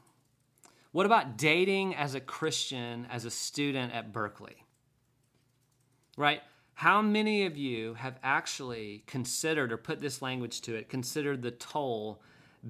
What 0.92 1.06
about 1.06 1.38
dating 1.38 1.94
as 1.94 2.14
a 2.14 2.20
Christian, 2.20 3.06
as 3.10 3.24
a 3.24 3.30
student 3.30 3.92
at 3.94 4.12
Berkeley? 4.12 4.64
Right? 6.16 6.42
How 6.74 7.00
many 7.00 7.46
of 7.46 7.56
you 7.56 7.94
have 7.94 8.18
actually 8.22 9.04
considered 9.06 9.72
or 9.72 9.76
put 9.76 10.00
this 10.00 10.20
language 10.20 10.60
to 10.62 10.74
it, 10.74 10.88
considered 10.88 11.42
the 11.42 11.52
toll 11.52 12.20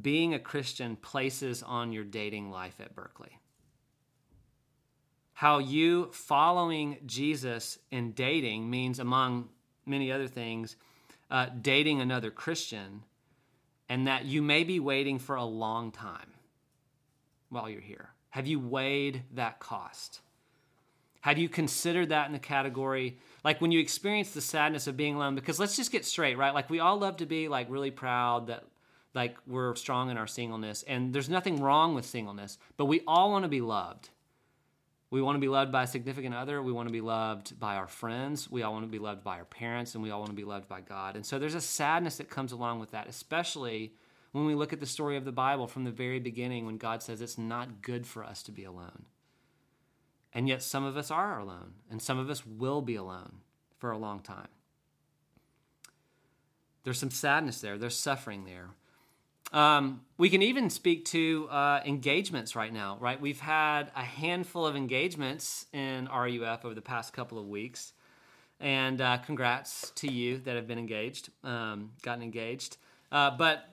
being 0.00 0.34
a 0.34 0.38
Christian 0.38 0.96
places 0.96 1.62
on 1.62 1.92
your 1.92 2.04
dating 2.04 2.50
life 2.50 2.80
at 2.80 2.94
Berkeley? 2.94 3.38
How 5.32 5.58
you 5.58 6.10
following 6.12 6.98
Jesus 7.06 7.78
in 7.90 8.12
dating 8.12 8.70
means, 8.70 8.98
among 8.98 9.48
many 9.86 10.12
other 10.12 10.28
things, 10.28 10.76
uh, 11.30 11.46
dating 11.60 12.00
another 12.00 12.30
Christian, 12.30 13.02
and 13.88 14.06
that 14.06 14.26
you 14.26 14.42
may 14.42 14.64
be 14.64 14.80
waiting 14.80 15.18
for 15.18 15.36
a 15.36 15.44
long 15.44 15.90
time 15.90 16.34
while 17.48 17.68
you're 17.68 17.80
here. 17.80 18.10
Have 18.30 18.46
you 18.46 18.60
weighed 18.60 19.22
that 19.32 19.60
cost? 19.60 20.20
Have 21.24 21.38
you 21.38 21.48
considered 21.48 22.10
that 22.10 22.26
in 22.26 22.34
the 22.34 22.38
category 22.38 23.16
like 23.44 23.58
when 23.62 23.72
you 23.72 23.80
experience 23.80 24.32
the 24.32 24.42
sadness 24.42 24.86
of 24.86 24.94
being 24.98 25.14
alone? 25.14 25.34
Because 25.34 25.58
let's 25.58 25.74
just 25.74 25.90
get 25.90 26.04
straight, 26.04 26.36
right? 26.36 26.52
Like 26.52 26.68
we 26.68 26.80
all 26.80 26.98
love 26.98 27.16
to 27.16 27.24
be 27.24 27.48
like 27.48 27.70
really 27.70 27.90
proud 27.90 28.48
that 28.48 28.64
like 29.14 29.38
we're 29.46 29.74
strong 29.74 30.10
in 30.10 30.18
our 30.18 30.26
singleness, 30.26 30.84
and 30.86 31.14
there's 31.14 31.30
nothing 31.30 31.62
wrong 31.62 31.94
with 31.94 32.04
singleness, 32.04 32.58
but 32.76 32.84
we 32.84 33.00
all 33.06 33.30
want 33.30 33.44
to 33.44 33.48
be 33.48 33.62
loved. 33.62 34.10
We 35.08 35.22
want 35.22 35.36
to 35.36 35.40
be 35.40 35.48
loved 35.48 35.72
by 35.72 35.84
a 35.84 35.86
significant 35.86 36.34
other. 36.34 36.62
We 36.62 36.72
want 36.72 36.88
to 36.88 36.92
be 36.92 37.00
loved 37.00 37.58
by 37.58 37.76
our 37.76 37.88
friends. 37.88 38.50
We 38.50 38.62
all 38.62 38.74
want 38.74 38.84
to 38.84 38.90
be 38.90 38.98
loved 38.98 39.24
by 39.24 39.38
our 39.38 39.46
parents, 39.46 39.94
and 39.94 40.04
we 40.04 40.10
all 40.10 40.18
want 40.18 40.30
to 40.30 40.36
be 40.36 40.44
loved 40.44 40.68
by 40.68 40.82
God. 40.82 41.16
And 41.16 41.24
so 41.24 41.38
there's 41.38 41.54
a 41.54 41.60
sadness 41.62 42.18
that 42.18 42.28
comes 42.28 42.52
along 42.52 42.80
with 42.80 42.90
that, 42.90 43.08
especially 43.08 43.94
when 44.32 44.44
we 44.44 44.54
look 44.54 44.74
at 44.74 44.80
the 44.80 44.84
story 44.84 45.16
of 45.16 45.24
the 45.24 45.32
Bible 45.32 45.68
from 45.68 45.84
the 45.84 45.90
very 45.90 46.20
beginning 46.20 46.66
when 46.66 46.76
God 46.76 47.02
says 47.02 47.22
it's 47.22 47.38
not 47.38 47.80
good 47.80 48.06
for 48.06 48.22
us 48.22 48.42
to 48.42 48.52
be 48.52 48.64
alone. 48.64 49.06
And 50.34 50.48
yet, 50.48 50.62
some 50.62 50.84
of 50.84 50.96
us 50.96 51.10
are 51.10 51.38
alone, 51.38 51.74
and 51.90 52.02
some 52.02 52.18
of 52.18 52.28
us 52.28 52.44
will 52.44 52.82
be 52.82 52.96
alone 52.96 53.36
for 53.78 53.92
a 53.92 53.98
long 53.98 54.20
time. 54.20 54.48
There's 56.82 56.98
some 56.98 57.10
sadness 57.10 57.60
there, 57.60 57.78
there's 57.78 57.96
suffering 57.96 58.44
there. 58.44 58.70
Um, 59.52 60.00
we 60.18 60.30
can 60.30 60.42
even 60.42 60.68
speak 60.68 61.04
to 61.06 61.48
uh, 61.48 61.80
engagements 61.86 62.56
right 62.56 62.72
now, 62.72 62.98
right? 63.00 63.20
We've 63.20 63.38
had 63.38 63.92
a 63.94 64.02
handful 64.02 64.66
of 64.66 64.74
engagements 64.74 65.66
in 65.72 66.08
RUF 66.12 66.64
over 66.64 66.74
the 66.74 66.82
past 66.82 67.12
couple 67.12 67.38
of 67.38 67.46
weeks. 67.46 67.92
And 68.58 69.00
uh, 69.00 69.18
congrats 69.18 69.90
to 69.96 70.10
you 70.10 70.38
that 70.38 70.56
have 70.56 70.66
been 70.66 70.78
engaged, 70.78 71.30
um, 71.44 71.90
gotten 72.02 72.22
engaged. 72.22 72.78
Uh, 73.12 73.30
but 73.30 73.68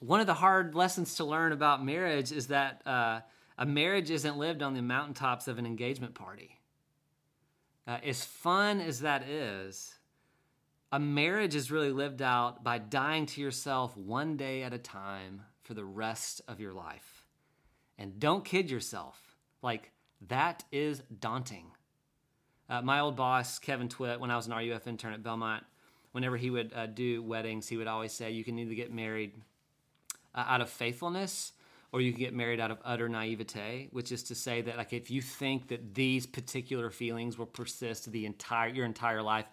one 0.00 0.20
of 0.20 0.26
the 0.26 0.34
hard 0.34 0.74
lessons 0.74 1.14
to 1.16 1.24
learn 1.24 1.52
about 1.52 1.84
marriage 1.84 2.32
is 2.32 2.48
that 2.48 2.82
uh, 2.86 3.20
a 3.60 3.66
marriage 3.66 4.10
isn't 4.10 4.38
lived 4.38 4.62
on 4.62 4.72
the 4.72 4.80
mountaintops 4.80 5.46
of 5.46 5.58
an 5.58 5.66
engagement 5.66 6.14
party. 6.14 6.58
Uh, 7.86 7.98
as 8.02 8.24
fun 8.24 8.80
as 8.80 9.00
that 9.00 9.28
is, 9.28 9.98
a 10.90 10.98
marriage 10.98 11.54
is 11.54 11.70
really 11.70 11.92
lived 11.92 12.22
out 12.22 12.64
by 12.64 12.78
dying 12.78 13.26
to 13.26 13.40
yourself 13.40 13.94
one 13.98 14.38
day 14.38 14.62
at 14.62 14.72
a 14.72 14.78
time 14.78 15.42
for 15.62 15.74
the 15.74 15.84
rest 15.84 16.40
of 16.48 16.58
your 16.58 16.72
life. 16.72 17.26
And 17.98 18.18
don't 18.18 18.46
kid 18.46 18.70
yourself. 18.70 19.36
Like, 19.60 19.92
that 20.28 20.64
is 20.72 21.02
daunting. 21.20 21.66
Uh, 22.68 22.80
my 22.80 23.00
old 23.00 23.14
boss, 23.14 23.58
Kevin 23.58 23.90
Twit, 23.90 24.20
when 24.20 24.30
I 24.30 24.36
was 24.36 24.46
an 24.46 24.54
RUF 24.54 24.86
intern 24.86 25.12
at 25.12 25.22
Belmont, 25.22 25.64
whenever 26.12 26.38
he 26.38 26.48
would 26.48 26.72
uh, 26.74 26.86
do 26.86 27.22
weddings, 27.22 27.68
he 27.68 27.76
would 27.76 27.88
always 27.88 28.12
say, 28.12 28.30
You 28.30 28.42
can 28.42 28.58
either 28.58 28.74
get 28.74 28.92
married 28.92 29.34
uh, 30.34 30.44
out 30.46 30.62
of 30.62 30.70
faithfulness 30.70 31.52
or 31.92 32.00
you 32.00 32.12
can 32.12 32.20
get 32.20 32.34
married 32.34 32.60
out 32.60 32.70
of 32.70 32.78
utter 32.84 33.08
naivete, 33.08 33.88
which 33.92 34.12
is 34.12 34.22
to 34.24 34.34
say 34.34 34.60
that 34.62 34.76
like 34.76 34.92
if 34.92 35.10
you 35.10 35.20
think 35.20 35.68
that 35.68 35.94
these 35.94 36.26
particular 36.26 36.90
feelings 36.90 37.36
will 37.36 37.46
persist 37.46 38.10
the 38.12 38.26
entire 38.26 38.68
your 38.68 38.84
entire 38.84 39.22
life, 39.22 39.46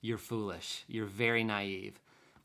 you're 0.00 0.18
foolish. 0.18 0.84
You're 0.88 1.06
very 1.06 1.44
naive. 1.44 2.00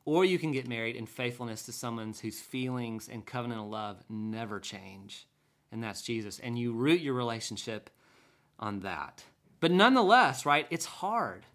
Or 0.05 0.23
you 0.23 0.39
can 0.39 0.53
get 0.53 0.69
married 0.69 0.95
in 0.95 1.05
faithfulness 1.05 1.63
to 1.63 1.73
someone 1.73 2.13
whose 2.21 2.39
feelings 2.39 3.09
and 3.11 3.25
covenantal 3.25 3.69
love 3.69 4.01
never 4.09 4.59
change, 4.59 5.27
and 5.71 5.83
that's 5.83 6.01
Jesus. 6.01 6.39
And 6.39 6.57
you 6.57 6.71
root 6.71 7.01
your 7.01 7.13
relationship 7.13 7.89
on 8.57 8.79
that. 8.81 9.23
But 9.59 9.71
nonetheless, 9.71 10.45
right, 10.45 10.65
it's 10.69 10.85
hard. 10.85 11.45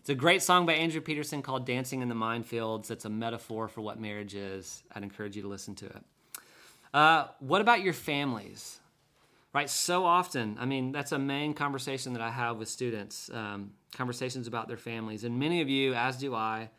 It's 0.00 0.08
a 0.08 0.14
great 0.14 0.42
song 0.42 0.66
by 0.66 0.72
Andrew 0.72 1.00
Peterson 1.00 1.42
called 1.42 1.66
Dancing 1.66 2.00
in 2.00 2.08
the 2.08 2.14
Minefields. 2.14 2.90
It's 2.90 3.04
a 3.04 3.10
metaphor 3.10 3.68
for 3.68 3.82
what 3.82 4.00
marriage 4.00 4.34
is. 4.34 4.82
I'd 4.92 5.02
encourage 5.02 5.36
you 5.36 5.42
to 5.42 5.48
listen 5.48 5.74
to 5.76 5.86
it. 5.86 6.02
Uh, 6.92 7.26
what 7.38 7.60
about 7.60 7.82
your 7.82 7.92
families? 7.92 8.80
Right, 9.52 9.68
so 9.68 10.04
often, 10.04 10.56
I 10.60 10.64
mean, 10.64 10.92
that's 10.92 11.10
a 11.10 11.18
main 11.18 11.54
conversation 11.54 12.12
that 12.12 12.22
I 12.22 12.30
have 12.30 12.56
with 12.56 12.68
students 12.68 13.30
um, 13.34 13.72
conversations 13.92 14.46
about 14.46 14.68
their 14.68 14.76
families. 14.76 15.24
And 15.24 15.40
many 15.40 15.60
of 15.60 15.68
you, 15.68 15.92
as 15.92 16.16
do 16.18 16.36
I, 16.36 16.70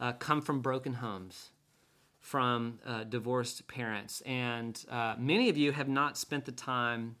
uh, 0.00 0.12
come 0.12 0.42
from 0.42 0.60
broken 0.60 0.94
homes, 0.94 1.50
from 2.18 2.80
uh, 2.84 3.04
divorced 3.04 3.68
parents. 3.68 4.22
And 4.22 4.84
uh, 4.90 5.14
many 5.18 5.48
of 5.48 5.56
you 5.56 5.70
have 5.70 5.88
not 5.88 6.18
spent 6.18 6.46
the 6.46 6.52
time 6.52 7.14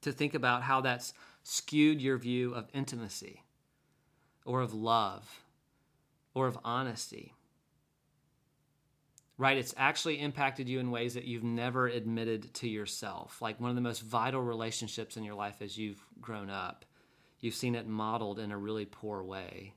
to 0.00 0.10
think 0.10 0.34
about 0.34 0.62
how 0.62 0.80
that's 0.80 1.14
skewed 1.44 2.00
your 2.00 2.18
view 2.18 2.52
of 2.52 2.66
intimacy 2.72 3.44
or 4.44 4.60
of 4.62 4.74
love 4.74 5.44
or 6.34 6.48
of 6.48 6.58
honesty. 6.64 7.34
Right? 9.40 9.56
It's 9.56 9.72
actually 9.78 10.20
impacted 10.20 10.68
you 10.68 10.80
in 10.80 10.90
ways 10.90 11.14
that 11.14 11.24
you've 11.24 11.42
never 11.42 11.86
admitted 11.86 12.52
to 12.56 12.68
yourself. 12.68 13.40
Like 13.40 13.58
one 13.58 13.70
of 13.70 13.74
the 13.74 13.80
most 13.80 14.02
vital 14.02 14.42
relationships 14.42 15.16
in 15.16 15.24
your 15.24 15.34
life 15.34 15.62
as 15.62 15.78
you've 15.78 16.04
grown 16.20 16.50
up, 16.50 16.84
you've 17.38 17.54
seen 17.54 17.74
it 17.74 17.86
modeled 17.86 18.38
in 18.38 18.52
a 18.52 18.58
really 18.58 18.84
poor 18.84 19.22
way. 19.22 19.72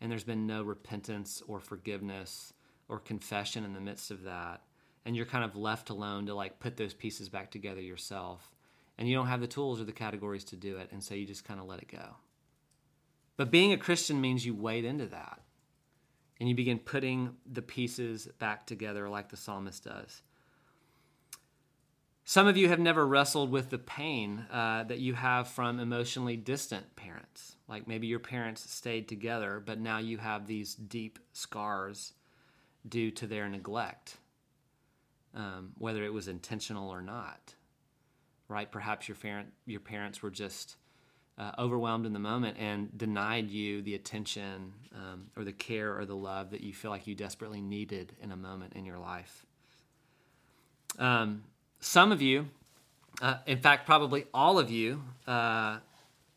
And 0.00 0.08
there's 0.08 0.22
been 0.22 0.46
no 0.46 0.62
repentance 0.62 1.42
or 1.48 1.58
forgiveness 1.58 2.52
or 2.88 3.00
confession 3.00 3.64
in 3.64 3.74
the 3.74 3.80
midst 3.80 4.12
of 4.12 4.22
that. 4.22 4.62
And 5.04 5.16
you're 5.16 5.26
kind 5.26 5.44
of 5.44 5.56
left 5.56 5.90
alone 5.90 6.26
to 6.26 6.34
like 6.36 6.60
put 6.60 6.76
those 6.76 6.94
pieces 6.94 7.28
back 7.28 7.50
together 7.50 7.80
yourself. 7.80 8.54
And 8.96 9.08
you 9.08 9.16
don't 9.16 9.26
have 9.26 9.40
the 9.40 9.48
tools 9.48 9.80
or 9.80 9.84
the 9.86 9.92
categories 9.92 10.44
to 10.44 10.56
do 10.56 10.76
it. 10.76 10.90
And 10.92 11.02
so 11.02 11.16
you 11.16 11.26
just 11.26 11.42
kind 11.44 11.58
of 11.58 11.66
let 11.66 11.80
it 11.80 11.90
go. 11.90 12.14
But 13.36 13.50
being 13.50 13.72
a 13.72 13.76
Christian 13.76 14.20
means 14.20 14.46
you 14.46 14.54
wade 14.54 14.84
into 14.84 15.06
that 15.06 15.40
and 16.40 16.48
you 16.48 16.54
begin 16.54 16.78
putting 16.78 17.34
the 17.50 17.62
pieces 17.62 18.28
back 18.38 18.66
together 18.66 19.08
like 19.08 19.28
the 19.28 19.36
psalmist 19.36 19.84
does. 19.84 20.22
Some 22.24 22.46
of 22.46 22.58
you 22.58 22.68
have 22.68 22.78
never 22.78 23.06
wrestled 23.06 23.50
with 23.50 23.70
the 23.70 23.78
pain 23.78 24.44
uh, 24.52 24.84
that 24.84 24.98
you 24.98 25.14
have 25.14 25.48
from 25.48 25.80
emotionally 25.80 26.36
distant 26.36 26.94
parents. 26.94 27.56
Like 27.66 27.88
maybe 27.88 28.06
your 28.06 28.18
parents 28.18 28.70
stayed 28.70 29.08
together, 29.08 29.62
but 29.64 29.80
now 29.80 29.96
you 29.96 30.18
have 30.18 30.46
these 30.46 30.74
deep 30.74 31.18
scars 31.32 32.12
due 32.86 33.10
to 33.12 33.26
their 33.26 33.48
neglect, 33.48 34.18
um, 35.34 35.72
whether 35.78 36.04
it 36.04 36.12
was 36.12 36.28
intentional 36.28 36.90
or 36.90 37.00
not. 37.00 37.54
Right? 38.46 38.70
Perhaps 38.70 39.08
your 39.08 39.16
parent, 39.16 39.48
your 39.64 39.80
parents 39.80 40.22
were 40.22 40.30
just 40.30 40.76
uh, 41.38 41.52
overwhelmed 41.58 42.04
in 42.04 42.12
the 42.12 42.18
moment 42.18 42.56
and 42.58 42.96
denied 42.98 43.48
you 43.48 43.80
the 43.82 43.94
attention 43.94 44.72
um, 44.94 45.26
or 45.36 45.44
the 45.44 45.52
care 45.52 45.96
or 45.96 46.04
the 46.04 46.16
love 46.16 46.50
that 46.50 46.62
you 46.62 46.72
feel 46.72 46.90
like 46.90 47.06
you 47.06 47.14
desperately 47.14 47.60
needed 47.60 48.12
in 48.20 48.32
a 48.32 48.36
moment 48.36 48.72
in 48.74 48.84
your 48.84 48.98
life. 48.98 49.46
Um, 50.98 51.44
some 51.78 52.10
of 52.10 52.20
you, 52.20 52.48
uh, 53.22 53.36
in 53.46 53.58
fact, 53.58 53.86
probably 53.86 54.26
all 54.34 54.58
of 54.58 54.70
you, 54.70 55.02
uh, 55.28 55.78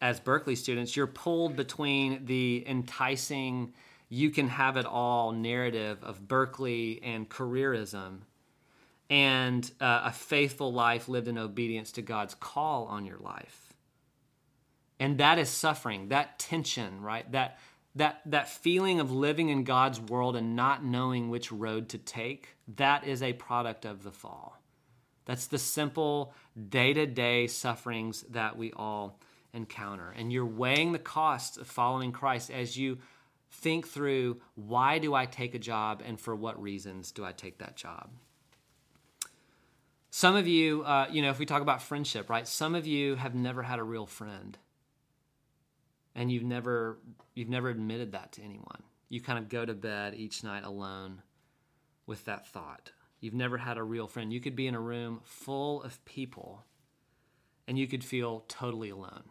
as 0.01 0.19
Berkeley 0.19 0.55
students, 0.55 0.95
you're 0.95 1.07
pulled 1.07 1.55
between 1.55 2.25
the 2.25 2.63
enticing, 2.67 3.73
you 4.09 4.29
can 4.29 4.49
have 4.49 4.77
it 4.77 4.85
all 4.85 5.31
narrative 5.31 6.03
of 6.03 6.27
Berkeley 6.27 7.01
and 7.03 7.27
careerism 7.27 8.19
and 9.09 9.69
uh, 9.81 10.03
a 10.05 10.11
faithful 10.11 10.71
life 10.71 11.09
lived 11.09 11.27
in 11.27 11.37
obedience 11.37 11.91
to 11.93 12.01
God's 12.01 12.33
call 12.35 12.85
on 12.85 13.05
your 13.05 13.17
life 13.17 13.70
and 15.01 15.17
that 15.17 15.39
is 15.39 15.49
suffering 15.49 16.09
that 16.09 16.39
tension 16.39 17.01
right? 17.01 17.29
That 17.33 17.57
that 17.95 18.21
that 18.27 18.47
feeling 18.47 19.01
of 19.01 19.11
living 19.11 19.49
in 19.49 19.65
God's 19.65 19.99
world 19.99 20.37
and 20.37 20.55
not 20.55 20.85
knowing 20.85 21.29
which 21.29 21.51
road 21.51 21.89
to 21.89 21.97
take 21.97 22.55
that 22.77 23.05
is 23.05 23.21
a 23.21 23.33
product 23.33 23.83
of 23.83 24.03
the 24.03 24.11
fall. 24.11 24.57
That's 25.25 25.47
the 25.47 25.57
simple 25.57 26.33
day-to-day 26.69 27.47
sufferings 27.47 28.23
that 28.29 28.57
we 28.57 28.71
all 28.73 29.19
encounter. 29.53 30.13
And 30.15 30.31
you're 30.31 30.45
weighing 30.45 30.93
the 30.93 30.99
costs 30.99 31.57
of 31.57 31.67
following 31.67 32.11
Christ 32.11 32.49
as 32.49 32.77
you 32.77 32.99
think 33.49 33.87
through 33.87 34.39
why 34.55 34.99
do 34.99 35.13
I 35.13 35.25
take 35.25 35.53
a 35.53 35.59
job 35.59 36.01
and 36.05 36.19
for 36.19 36.35
what 36.35 36.61
reasons 36.61 37.11
do 37.11 37.25
I 37.25 37.33
take 37.33 37.57
that 37.57 37.75
job? 37.75 38.09
Some 40.09 40.35
of 40.35 40.47
you, 40.47 40.83
uh, 40.83 41.07
you 41.11 41.21
know, 41.21 41.29
if 41.29 41.39
we 41.39 41.45
talk 41.45 41.61
about 41.61 41.81
friendship, 41.81 42.29
right? 42.29 42.47
Some 42.47 42.75
of 42.75 42.87
you 42.87 43.15
have 43.15 43.35
never 43.35 43.63
had 43.63 43.79
a 43.79 43.83
real 43.83 44.05
friend 44.05 44.57
and 46.15 46.31
you've 46.31 46.43
never 46.43 46.97
you've 47.35 47.49
never 47.49 47.69
admitted 47.69 48.11
that 48.11 48.31
to 48.33 48.41
anyone. 48.41 48.83
You 49.09 49.21
kind 49.21 49.39
of 49.39 49.49
go 49.49 49.65
to 49.65 49.73
bed 49.73 50.15
each 50.15 50.43
night 50.43 50.63
alone 50.63 51.21
with 52.05 52.25
that 52.25 52.47
thought. 52.47 52.91
You've 53.19 53.33
never 53.33 53.57
had 53.57 53.77
a 53.77 53.83
real 53.83 54.07
friend. 54.07 54.33
You 54.33 54.39
could 54.39 54.55
be 54.55 54.67
in 54.67 54.75
a 54.75 54.79
room 54.79 55.21
full 55.23 55.83
of 55.83 56.03
people 56.05 56.65
and 57.67 57.77
you 57.77 57.87
could 57.87 58.03
feel 58.03 58.43
totally 58.47 58.89
alone. 58.89 59.23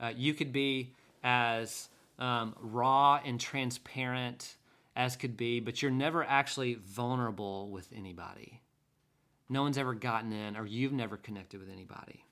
Uh, 0.00 0.12
you 0.16 0.34
could 0.34 0.52
be 0.52 0.92
as 1.22 1.88
um, 2.18 2.54
raw 2.60 3.20
and 3.24 3.40
transparent 3.40 4.56
as 4.96 5.16
could 5.16 5.36
be 5.36 5.60
but 5.60 5.82
you're 5.82 5.90
never 5.90 6.24
actually 6.24 6.74
vulnerable 6.74 7.68
with 7.70 7.88
anybody. 7.94 8.60
No 9.48 9.62
one's 9.62 9.78
ever 9.78 9.94
gotten 9.94 10.32
in 10.32 10.56
or 10.56 10.66
you've 10.66 10.92
never 10.92 11.16
connected 11.16 11.60
with 11.60 11.70
anybody 11.70 12.23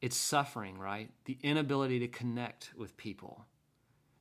it's 0.00 0.16
suffering, 0.16 0.78
right? 0.78 1.10
The 1.24 1.38
inability 1.42 2.00
to 2.00 2.08
connect 2.08 2.72
with 2.76 2.96
people, 2.96 3.46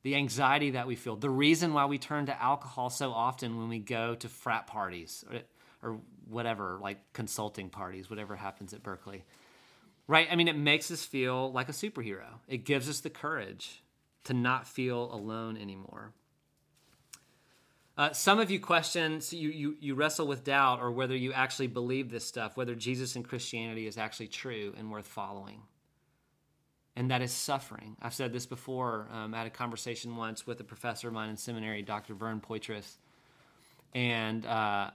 the 0.03 0.15
anxiety 0.15 0.71
that 0.71 0.87
we 0.87 0.95
feel, 0.95 1.15
the 1.15 1.29
reason 1.29 1.73
why 1.73 1.85
we 1.85 1.97
turn 1.97 2.27
to 2.27 2.41
alcohol 2.41 2.89
so 2.89 3.11
often 3.11 3.57
when 3.57 3.69
we 3.69 3.79
go 3.79 4.15
to 4.15 4.29
frat 4.29 4.67
parties 4.67 5.23
or, 5.31 5.41
or 5.81 5.99
whatever, 6.29 6.79
like 6.81 6.97
consulting 7.13 7.69
parties, 7.69 8.09
whatever 8.09 8.35
happens 8.35 8.73
at 8.73 8.83
Berkeley. 8.83 9.23
Right? 10.07 10.27
I 10.31 10.35
mean, 10.35 10.47
it 10.47 10.57
makes 10.57 10.91
us 10.91 11.03
feel 11.03 11.51
like 11.51 11.67
a 11.67 11.73
superhero. 11.73 12.39
It 12.47 12.63
gives 12.63 12.87
us 12.87 12.99
the 12.99 13.09
courage 13.09 13.81
to 14.25 14.33
not 14.33 14.67
feel 14.67 15.11
alone 15.13 15.57
anymore. 15.57 16.13
Uh, 17.97 18.11
some 18.11 18.39
of 18.39 18.51
you 18.51 18.59
question, 18.59 19.21
so 19.21 19.37
you, 19.37 19.49
you, 19.49 19.77
you 19.79 19.95
wrestle 19.95 20.27
with 20.27 20.43
doubt 20.43 20.81
or 20.81 20.91
whether 20.91 21.15
you 21.15 21.31
actually 21.31 21.67
believe 21.67 22.11
this 22.11 22.25
stuff, 22.25 22.57
whether 22.57 22.75
Jesus 22.75 23.15
and 23.15 23.25
Christianity 23.25 23.87
is 23.87 23.97
actually 23.97 24.27
true 24.27 24.73
and 24.77 24.91
worth 24.91 25.07
following. 25.07 25.61
And 26.97 27.11
that 27.11 27.21
is 27.21 27.31
suffering. 27.31 27.95
I've 28.01 28.13
said 28.13 28.33
this 28.33 28.45
before. 28.45 29.07
Um, 29.11 29.33
I 29.33 29.39
had 29.39 29.47
a 29.47 29.51
conversation 29.51 30.15
once 30.15 30.45
with 30.45 30.59
a 30.59 30.63
professor 30.63 31.07
of 31.07 31.13
mine 31.13 31.29
in 31.29 31.37
seminary, 31.37 31.81
Dr. 31.81 32.13
Vern 32.13 32.41
Poythress. 32.41 32.97
And, 33.93 34.45
uh, 34.45 34.91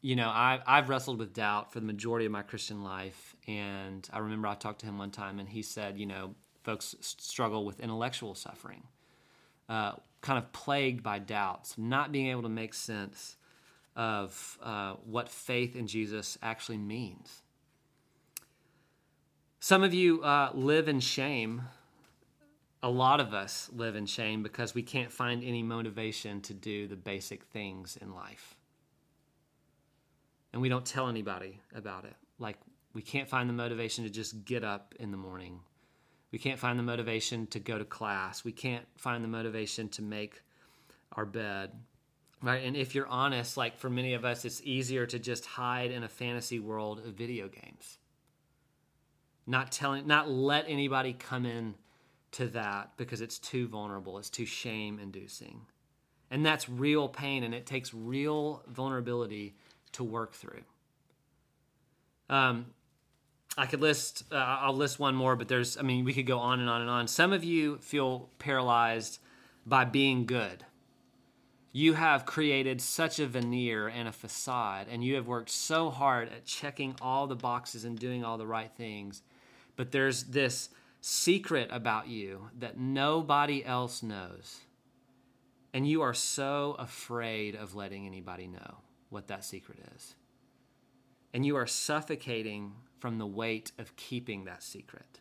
you 0.00 0.14
know, 0.14 0.28
I, 0.28 0.60
I've 0.66 0.88
wrestled 0.88 1.18
with 1.18 1.34
doubt 1.34 1.72
for 1.72 1.80
the 1.80 1.86
majority 1.86 2.26
of 2.26 2.32
my 2.32 2.42
Christian 2.42 2.84
life. 2.84 3.34
And 3.48 4.08
I 4.12 4.18
remember 4.18 4.46
I 4.46 4.54
talked 4.54 4.80
to 4.80 4.86
him 4.86 4.98
one 4.98 5.10
time 5.10 5.40
and 5.40 5.48
he 5.48 5.62
said, 5.62 5.98
you 5.98 6.06
know, 6.06 6.34
folks 6.62 6.94
struggle 7.00 7.64
with 7.64 7.80
intellectual 7.80 8.36
suffering. 8.36 8.84
Uh, 9.68 9.92
kind 10.20 10.38
of 10.38 10.52
plagued 10.52 11.02
by 11.02 11.18
doubts, 11.18 11.76
not 11.78 12.12
being 12.12 12.28
able 12.28 12.42
to 12.42 12.48
make 12.48 12.74
sense 12.74 13.36
of 13.96 14.58
uh, 14.62 14.94
what 15.04 15.28
faith 15.28 15.74
in 15.74 15.86
Jesus 15.86 16.38
actually 16.42 16.78
means. 16.78 17.42
Some 19.60 19.82
of 19.82 19.92
you 19.92 20.22
uh, 20.22 20.50
live 20.54 20.88
in 20.88 21.00
shame. 21.00 21.62
A 22.80 22.88
lot 22.88 23.18
of 23.18 23.34
us 23.34 23.68
live 23.74 23.96
in 23.96 24.06
shame 24.06 24.42
because 24.42 24.72
we 24.72 24.82
can't 24.82 25.10
find 25.10 25.42
any 25.42 25.64
motivation 25.64 26.40
to 26.42 26.54
do 26.54 26.86
the 26.86 26.96
basic 26.96 27.42
things 27.44 27.98
in 28.00 28.14
life. 28.14 28.54
And 30.52 30.62
we 30.62 30.68
don't 30.68 30.86
tell 30.86 31.08
anybody 31.08 31.60
about 31.74 32.04
it. 32.04 32.14
Like, 32.38 32.56
we 32.94 33.02
can't 33.02 33.28
find 33.28 33.48
the 33.48 33.52
motivation 33.52 34.04
to 34.04 34.10
just 34.10 34.44
get 34.44 34.62
up 34.62 34.94
in 35.00 35.10
the 35.10 35.16
morning 35.16 35.60
we 36.30 36.38
can't 36.38 36.58
find 36.58 36.78
the 36.78 36.82
motivation 36.82 37.46
to 37.48 37.58
go 37.58 37.78
to 37.78 37.84
class. 37.84 38.44
We 38.44 38.52
can't 38.52 38.84
find 38.96 39.24
the 39.24 39.28
motivation 39.28 39.88
to 39.90 40.02
make 40.02 40.42
our 41.12 41.24
bed. 41.24 41.72
Right? 42.42 42.64
And 42.64 42.76
if 42.76 42.94
you're 42.94 43.08
honest, 43.08 43.56
like 43.56 43.78
for 43.78 43.90
many 43.90 44.14
of 44.14 44.24
us, 44.24 44.44
it's 44.44 44.60
easier 44.62 45.06
to 45.06 45.18
just 45.18 45.46
hide 45.46 45.90
in 45.90 46.04
a 46.04 46.08
fantasy 46.08 46.60
world 46.60 47.00
of 47.00 47.14
video 47.14 47.48
games. 47.48 47.98
Not 49.46 49.72
telling, 49.72 50.06
not 50.06 50.30
let 50.30 50.66
anybody 50.68 51.14
come 51.14 51.46
in 51.46 51.74
to 52.32 52.48
that 52.48 52.92
because 52.96 53.22
it's 53.22 53.38
too 53.38 53.66
vulnerable, 53.66 54.18
it's 54.18 54.30
too 54.30 54.44
shame 54.44 54.98
inducing. 54.98 55.62
And 56.30 56.44
that's 56.44 56.68
real 56.68 57.08
pain 57.08 57.42
and 57.42 57.54
it 57.54 57.64
takes 57.64 57.94
real 57.94 58.62
vulnerability 58.68 59.54
to 59.92 60.04
work 60.04 60.34
through. 60.34 60.60
Um, 62.28 62.66
I 63.56 63.66
could 63.66 63.80
list, 63.80 64.24
uh, 64.30 64.36
I'll 64.36 64.74
list 64.74 64.98
one 65.00 65.14
more, 65.14 65.34
but 65.34 65.48
there's, 65.48 65.76
I 65.76 65.82
mean, 65.82 66.04
we 66.04 66.12
could 66.12 66.26
go 66.26 66.38
on 66.38 66.60
and 66.60 66.68
on 66.68 66.80
and 66.80 66.90
on. 66.90 67.08
Some 67.08 67.32
of 67.32 67.42
you 67.42 67.78
feel 67.78 68.28
paralyzed 68.38 69.18
by 69.66 69.84
being 69.84 70.26
good. 70.26 70.64
You 71.72 71.94
have 71.94 72.24
created 72.24 72.80
such 72.80 73.18
a 73.18 73.26
veneer 73.26 73.88
and 73.88 74.08
a 74.08 74.12
facade, 74.12 74.86
and 74.90 75.04
you 75.04 75.16
have 75.16 75.26
worked 75.26 75.50
so 75.50 75.90
hard 75.90 76.28
at 76.28 76.44
checking 76.44 76.96
all 77.00 77.26
the 77.26 77.36
boxes 77.36 77.84
and 77.84 77.98
doing 77.98 78.24
all 78.24 78.38
the 78.38 78.46
right 78.46 78.70
things. 78.76 79.22
But 79.76 79.92
there's 79.92 80.24
this 80.24 80.70
secret 81.00 81.68
about 81.70 82.08
you 82.08 82.48
that 82.58 82.78
nobody 82.78 83.64
else 83.64 84.02
knows. 84.02 84.60
And 85.72 85.86
you 85.86 86.02
are 86.02 86.14
so 86.14 86.74
afraid 86.78 87.54
of 87.54 87.74
letting 87.74 88.06
anybody 88.06 88.46
know 88.46 88.78
what 89.10 89.28
that 89.28 89.44
secret 89.44 89.78
is. 89.94 90.14
And 91.34 91.44
you 91.44 91.56
are 91.56 91.66
suffocating 91.66 92.72
from 92.98 93.18
the 93.18 93.26
weight 93.26 93.72
of 93.78 93.96
keeping 93.96 94.44
that 94.44 94.62
secret. 94.62 95.20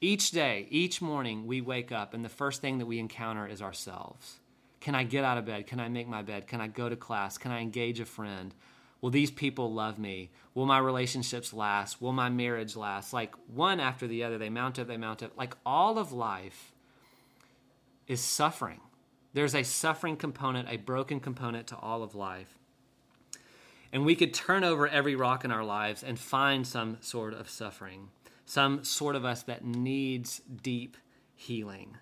Each 0.00 0.30
day, 0.30 0.66
each 0.70 1.02
morning, 1.02 1.46
we 1.46 1.60
wake 1.60 1.92
up, 1.92 2.14
and 2.14 2.24
the 2.24 2.30
first 2.30 2.62
thing 2.62 2.78
that 2.78 2.86
we 2.86 2.98
encounter 2.98 3.46
is 3.46 3.60
ourselves. 3.60 4.40
Can 4.80 4.94
I 4.94 5.04
get 5.04 5.24
out 5.24 5.36
of 5.36 5.44
bed? 5.44 5.66
Can 5.66 5.78
I 5.78 5.88
make 5.88 6.08
my 6.08 6.22
bed? 6.22 6.46
Can 6.46 6.60
I 6.60 6.68
go 6.68 6.88
to 6.88 6.96
class? 6.96 7.36
Can 7.36 7.50
I 7.50 7.60
engage 7.60 8.00
a 8.00 8.06
friend? 8.06 8.54
Will 9.00 9.10
these 9.10 9.30
people 9.30 9.72
love 9.72 9.98
me? 9.98 10.30
Will 10.54 10.66
my 10.66 10.78
relationships 10.78 11.52
last? 11.52 12.00
Will 12.00 12.12
my 12.12 12.28
marriage 12.28 12.76
last? 12.76 13.12
Like 13.12 13.34
one 13.46 13.80
after 13.80 14.06
the 14.06 14.24
other, 14.24 14.38
they 14.38 14.50
mount 14.50 14.78
up, 14.78 14.88
they 14.88 14.96
mount 14.96 15.22
up. 15.22 15.32
Like 15.36 15.54
all 15.64 15.98
of 15.98 16.12
life 16.12 16.72
is 18.06 18.20
suffering. 18.20 18.80
There's 19.32 19.54
a 19.54 19.62
suffering 19.62 20.16
component, 20.16 20.68
a 20.70 20.76
broken 20.76 21.20
component 21.20 21.66
to 21.68 21.76
all 21.76 22.02
of 22.02 22.14
life. 22.14 22.58
And 23.92 24.04
we 24.04 24.14
could 24.14 24.32
turn 24.32 24.62
over 24.64 24.86
every 24.86 25.16
rock 25.16 25.44
in 25.44 25.50
our 25.50 25.64
lives 25.64 26.02
and 26.02 26.18
find 26.18 26.66
some 26.66 26.98
sort 27.00 27.34
of 27.34 27.50
suffering 27.50 28.08
some 28.50 28.82
sort 28.82 29.14
of 29.14 29.24
us 29.24 29.44
that 29.44 29.64
needs 29.64 30.40
deep 30.62 30.96
healing. 31.36 31.96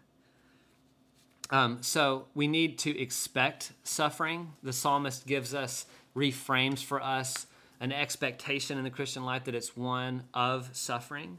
Um, 1.50 1.82
so 1.82 2.24
we 2.34 2.48
need 2.48 2.78
to 2.78 2.98
expect 2.98 3.72
suffering. 3.84 4.52
The 4.62 4.72
psalmist 4.72 5.26
gives 5.26 5.54
us, 5.54 5.84
reframes 6.16 6.82
for 6.82 7.02
us 7.02 7.46
an 7.80 7.92
expectation 7.92 8.78
in 8.78 8.84
the 8.84 8.90
Christian 8.90 9.26
life 9.26 9.44
that 9.44 9.54
it's 9.54 9.76
one 9.76 10.24
of 10.32 10.70
suffering. 10.72 11.38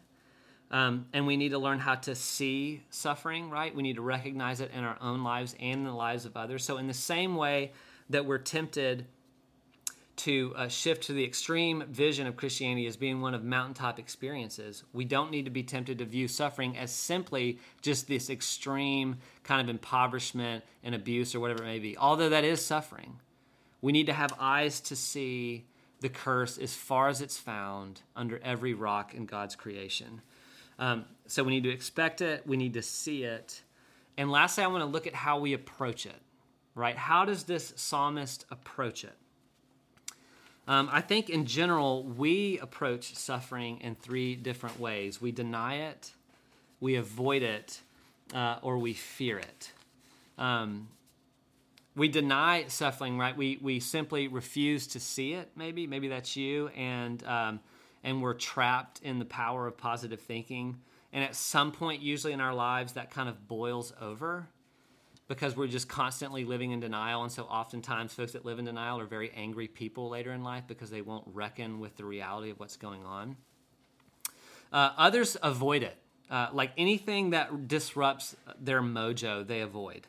Um, 0.69 1.07
and 1.11 1.25
we 1.25 1.37
need 1.37 1.49
to 1.49 1.59
learn 1.59 1.79
how 1.79 1.95
to 1.95 2.13
see 2.13 2.83
suffering, 2.91 3.49
right? 3.49 3.73
We 3.73 3.81
need 3.81 3.95
to 3.95 4.03
recognize 4.03 4.61
it 4.61 4.69
in 4.75 4.83
our 4.83 4.97
own 5.01 5.23
lives 5.23 5.55
and 5.59 5.79
in 5.79 5.85
the 5.85 5.91
lives 5.91 6.25
of 6.25 6.37
others. 6.37 6.63
So, 6.63 6.77
in 6.77 6.85
the 6.85 6.93
same 6.93 7.35
way 7.35 7.71
that 8.11 8.27
we're 8.27 8.37
tempted 8.37 9.07
to 10.19 10.53
uh, 10.55 10.67
shift 10.67 11.03
to 11.03 11.13
the 11.13 11.23
extreme 11.23 11.83
vision 11.89 12.27
of 12.27 12.35
Christianity 12.35 12.87
as 12.87 12.97
being 12.97 13.21
one 13.21 13.33
of 13.33 13.43
mountaintop 13.43 13.99
experiences. 13.99 14.83
We 14.91 15.05
don't 15.05 15.31
need 15.31 15.45
to 15.45 15.51
be 15.51 15.63
tempted 15.63 15.97
to 15.99 16.05
view 16.05 16.27
suffering 16.27 16.77
as 16.77 16.91
simply 16.91 17.59
just 17.81 18.07
this 18.07 18.29
extreme 18.29 19.17
kind 19.43 19.61
of 19.61 19.69
impoverishment 19.69 20.65
and 20.83 20.93
abuse 20.93 21.33
or 21.33 21.39
whatever 21.39 21.63
it 21.63 21.67
may 21.67 21.79
be, 21.79 21.97
although 21.97 22.29
that 22.29 22.43
is 22.43 22.63
suffering. 22.63 23.19
We 23.81 23.93
need 23.93 24.07
to 24.07 24.13
have 24.13 24.33
eyes 24.37 24.81
to 24.81 24.95
see 24.95 25.65
the 26.01 26.09
curse 26.09 26.57
as 26.57 26.75
far 26.75 27.07
as 27.07 27.21
it's 27.21 27.37
found 27.37 28.01
under 28.15 28.39
every 28.43 28.73
rock 28.73 29.13
in 29.13 29.25
God's 29.25 29.55
creation. 29.55 30.21
Um, 30.77 31.05
so 31.27 31.43
we 31.43 31.51
need 31.51 31.63
to 31.63 31.71
expect 31.71 32.19
it, 32.19 32.45
we 32.45 32.57
need 32.57 32.73
to 32.73 32.81
see 32.81 33.23
it. 33.23 33.61
And 34.17 34.29
lastly, 34.29 34.65
I 34.65 34.67
want 34.67 34.81
to 34.81 34.85
look 34.85 35.07
at 35.07 35.15
how 35.15 35.39
we 35.39 35.53
approach 35.53 36.05
it, 36.05 36.21
right? 36.75 36.97
How 36.97 37.23
does 37.23 37.43
this 37.43 37.71
psalmist 37.77 38.45
approach 38.51 39.05
it? 39.05 39.15
Um, 40.69 40.87
I 40.91 41.01
think 41.01 41.31
in 41.31 41.47
general, 41.47 42.03
we 42.03 42.59
approach 42.59 43.15
suffering 43.15 43.81
in 43.81 43.95
three 43.95 44.35
different 44.35 44.79
ways 44.79 45.19
we 45.19 45.31
deny 45.31 45.77
it, 45.77 46.13
we 46.79 46.93
avoid 46.93 47.41
it, 47.41 47.81
uh, 48.35 48.59
or 48.61 48.77
we 48.77 48.93
fear 48.93 49.39
it. 49.39 49.71
Um, 50.37 50.89
we 51.95 52.07
deny 52.07 52.65
suffering, 52.67 53.17
right? 53.17 53.35
We, 53.35 53.57
we 53.59 53.79
simply 53.79 54.27
refuse 54.27 54.85
to 54.89 54.99
see 54.99 55.33
it, 55.33 55.49
maybe. 55.55 55.87
Maybe 55.87 56.07
that's 56.07 56.37
you. 56.37 56.67
And, 56.77 57.25
um, 57.25 57.61
and 58.03 58.21
we're 58.21 58.35
trapped 58.35 59.01
in 59.01 59.17
the 59.17 59.25
power 59.25 59.65
of 59.65 59.75
positive 59.75 60.21
thinking. 60.21 60.77
And 61.11 61.23
at 61.23 61.35
some 61.35 61.71
point, 61.71 62.03
usually 62.03 62.31
in 62.31 62.41
our 62.41 62.53
lives, 62.53 62.93
that 62.93 63.09
kind 63.09 63.27
of 63.27 63.47
boils 63.47 63.91
over 63.99 64.47
because 65.29 65.55
we're 65.55 65.67
just 65.67 65.87
constantly 65.87 66.43
living 66.43 66.71
in 66.71 66.79
denial. 66.79 67.21
And 67.21 67.31
so 67.31 67.43
oftentimes, 67.43 68.13
folks 68.13 68.31
that 68.33 68.45
live 68.45 68.57
in 68.57 68.65
denial 68.65 68.99
are 68.99 69.05
very 69.05 69.31
angry 69.35 69.67
people 69.67 70.09
later 70.09 70.33
in 70.33 70.43
life 70.43 70.63
because 70.67 70.89
they 70.89 71.01
won't 71.01 71.23
reckon 71.27 71.79
with 71.79 71.95
the 71.95 72.03
reality 72.03 72.49
of 72.49 72.59
what's 72.59 72.75
going 72.75 73.05
on. 73.05 73.37
Uh, 74.73 74.89
others 74.97 75.37
avoid 75.41 75.83
it. 75.83 75.95
Uh, 76.31 76.47
like 76.51 76.71
anything 76.77 77.29
that 77.29 77.67
disrupts 77.67 78.35
their 78.59 78.81
mojo, 78.81 79.45
they 79.45 79.61
avoid. 79.61 80.07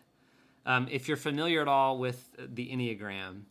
Um, 0.65 0.89
if 0.91 1.07
you're 1.07 1.17
familiar 1.19 1.61
at 1.61 1.69
all 1.69 1.99
with 1.99 2.31
the 2.39 2.69
Enneagram, 2.69 3.43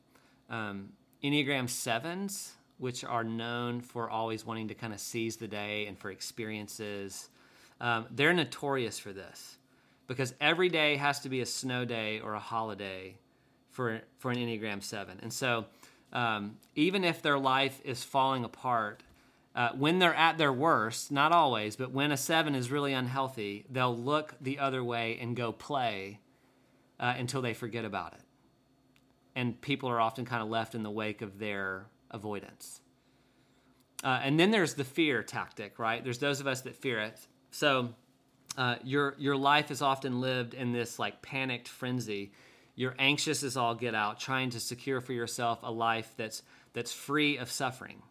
um, 0.49 0.89
Enneagram 1.23 1.69
sevens, 1.69 2.53
which 2.79 3.03
are 3.03 3.23
known 3.23 3.81
for 3.81 4.09
always 4.09 4.43
wanting 4.43 4.69
to 4.69 4.73
kind 4.73 4.93
of 4.93 4.99
seize 4.99 5.37
the 5.37 5.47
day 5.47 5.85
and 5.85 5.97
for 5.99 6.09
experiences, 6.09 7.29
um, 7.79 8.07
they're 8.09 8.33
notorious 8.33 8.97
for 8.97 9.13
this 9.13 9.58
because 10.09 10.33
every 10.41 10.69
day 10.69 10.97
has 10.97 11.19
to 11.21 11.29
be 11.29 11.39
a 11.39 11.45
snow 11.45 11.85
day 11.85 12.19
or 12.19 12.33
a 12.33 12.39
holiday 12.39 13.15
for 13.69 14.01
for 14.17 14.31
an 14.31 14.37
Enneagram 14.37 14.83
Seven. 14.83 15.19
And 15.21 15.31
so, 15.31 15.67
um, 16.11 16.57
even 16.75 17.05
if 17.05 17.21
their 17.21 17.37
life 17.37 17.79
is 17.85 18.03
falling 18.03 18.43
apart, 18.43 19.03
uh, 19.55 19.69
when 19.77 19.99
they're 19.99 20.15
at 20.15 20.37
their 20.37 20.51
worst, 20.51 21.11
not 21.11 21.31
always, 21.31 21.75
but 21.75 21.91
when 21.91 22.11
a 22.11 22.17
seven 22.17 22.55
is 22.55 22.71
really 22.71 22.91
unhealthy, 22.91 23.65
they'll 23.69 23.95
look 23.95 24.33
the 24.41 24.57
other 24.59 24.83
way 24.83 25.17
and 25.21 25.35
go 25.35 25.51
play 25.51 26.19
uh, 26.99 27.13
until 27.17 27.41
they 27.41 27.53
forget 27.53 27.85
about 27.85 28.13
it. 28.13 28.21
And 29.35 29.61
people 29.61 29.89
are 29.89 30.01
often 30.01 30.25
kind 30.25 30.41
of 30.41 30.49
left 30.49 30.73
in 30.73 30.81
the 30.81 30.91
wake 30.91 31.21
of 31.21 31.37
their 31.37 31.85
avoidance. 32.09 32.81
Uh, 34.03 34.19
and 34.23 34.39
then 34.39 34.49
there's 34.49 34.73
the 34.73 34.83
fear 34.83 35.21
tactic, 35.21 35.77
right? 35.77 36.03
There's 36.03 36.19
those 36.19 36.39
of 36.39 36.47
us 36.47 36.61
that 36.61 36.75
fear 36.75 36.99
it. 36.99 37.19
So 37.51 37.89
uh, 38.59 38.75
your 38.83 39.15
your 39.17 39.37
life 39.37 39.71
is 39.71 39.81
often 39.81 40.19
lived 40.19 40.53
in 40.53 40.73
this 40.73 40.99
like 40.99 41.21
panicked 41.21 41.69
frenzy. 41.69 42.33
You're 42.75 42.95
anxious 42.99 43.41
as 43.41 43.55
all 43.55 43.73
get 43.73 43.95
out, 43.95 44.19
trying 44.19 44.49
to 44.49 44.59
secure 44.59 44.99
for 44.99 45.13
yourself 45.13 45.59
a 45.63 45.71
life 45.71 46.13
that's 46.17 46.43
that's 46.73 46.91
free 46.91 47.37
of 47.37 47.49
suffering, 47.49 48.01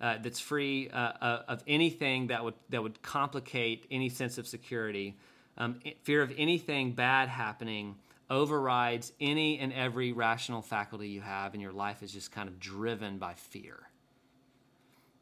uh, 0.00 0.18
that's 0.22 0.38
free 0.38 0.88
uh, 0.88 0.96
uh 0.96 1.42
of 1.48 1.64
anything 1.66 2.28
that 2.28 2.44
would 2.44 2.54
that 2.70 2.80
would 2.80 3.02
complicate 3.02 3.84
any 3.90 4.08
sense 4.08 4.38
of 4.38 4.46
security. 4.46 5.16
Um, 5.58 5.80
fear 6.04 6.22
of 6.22 6.32
anything 6.38 6.92
bad 6.92 7.28
happening 7.28 7.96
overrides 8.30 9.12
any 9.20 9.58
and 9.58 9.72
every 9.72 10.12
rational 10.12 10.62
faculty 10.62 11.08
you 11.08 11.22
have, 11.22 11.54
and 11.54 11.60
your 11.60 11.72
life 11.72 12.04
is 12.04 12.12
just 12.12 12.30
kind 12.30 12.48
of 12.48 12.60
driven 12.60 13.18
by 13.18 13.34
fear. 13.34 13.80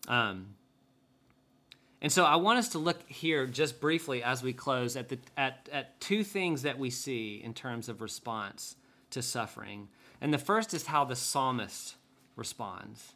Um, 0.06 0.54
and 2.02 2.10
so 2.10 2.24
I 2.24 2.36
want 2.36 2.58
us 2.58 2.70
to 2.70 2.78
look 2.78 3.08
here 3.08 3.46
just 3.46 3.80
briefly 3.80 4.22
as 4.22 4.42
we 4.42 4.52
close 4.54 4.96
at, 4.96 5.10
the, 5.10 5.18
at, 5.36 5.68
at 5.70 6.00
two 6.00 6.24
things 6.24 6.62
that 6.62 6.78
we 6.78 6.88
see 6.88 7.40
in 7.44 7.52
terms 7.52 7.88
of 7.88 8.00
response 8.00 8.76
to 9.10 9.20
suffering. 9.20 9.88
And 10.20 10.32
the 10.32 10.38
first 10.38 10.72
is 10.72 10.86
how 10.86 11.04
the 11.04 11.16
psalmist 11.16 11.96
responds. 12.36 13.12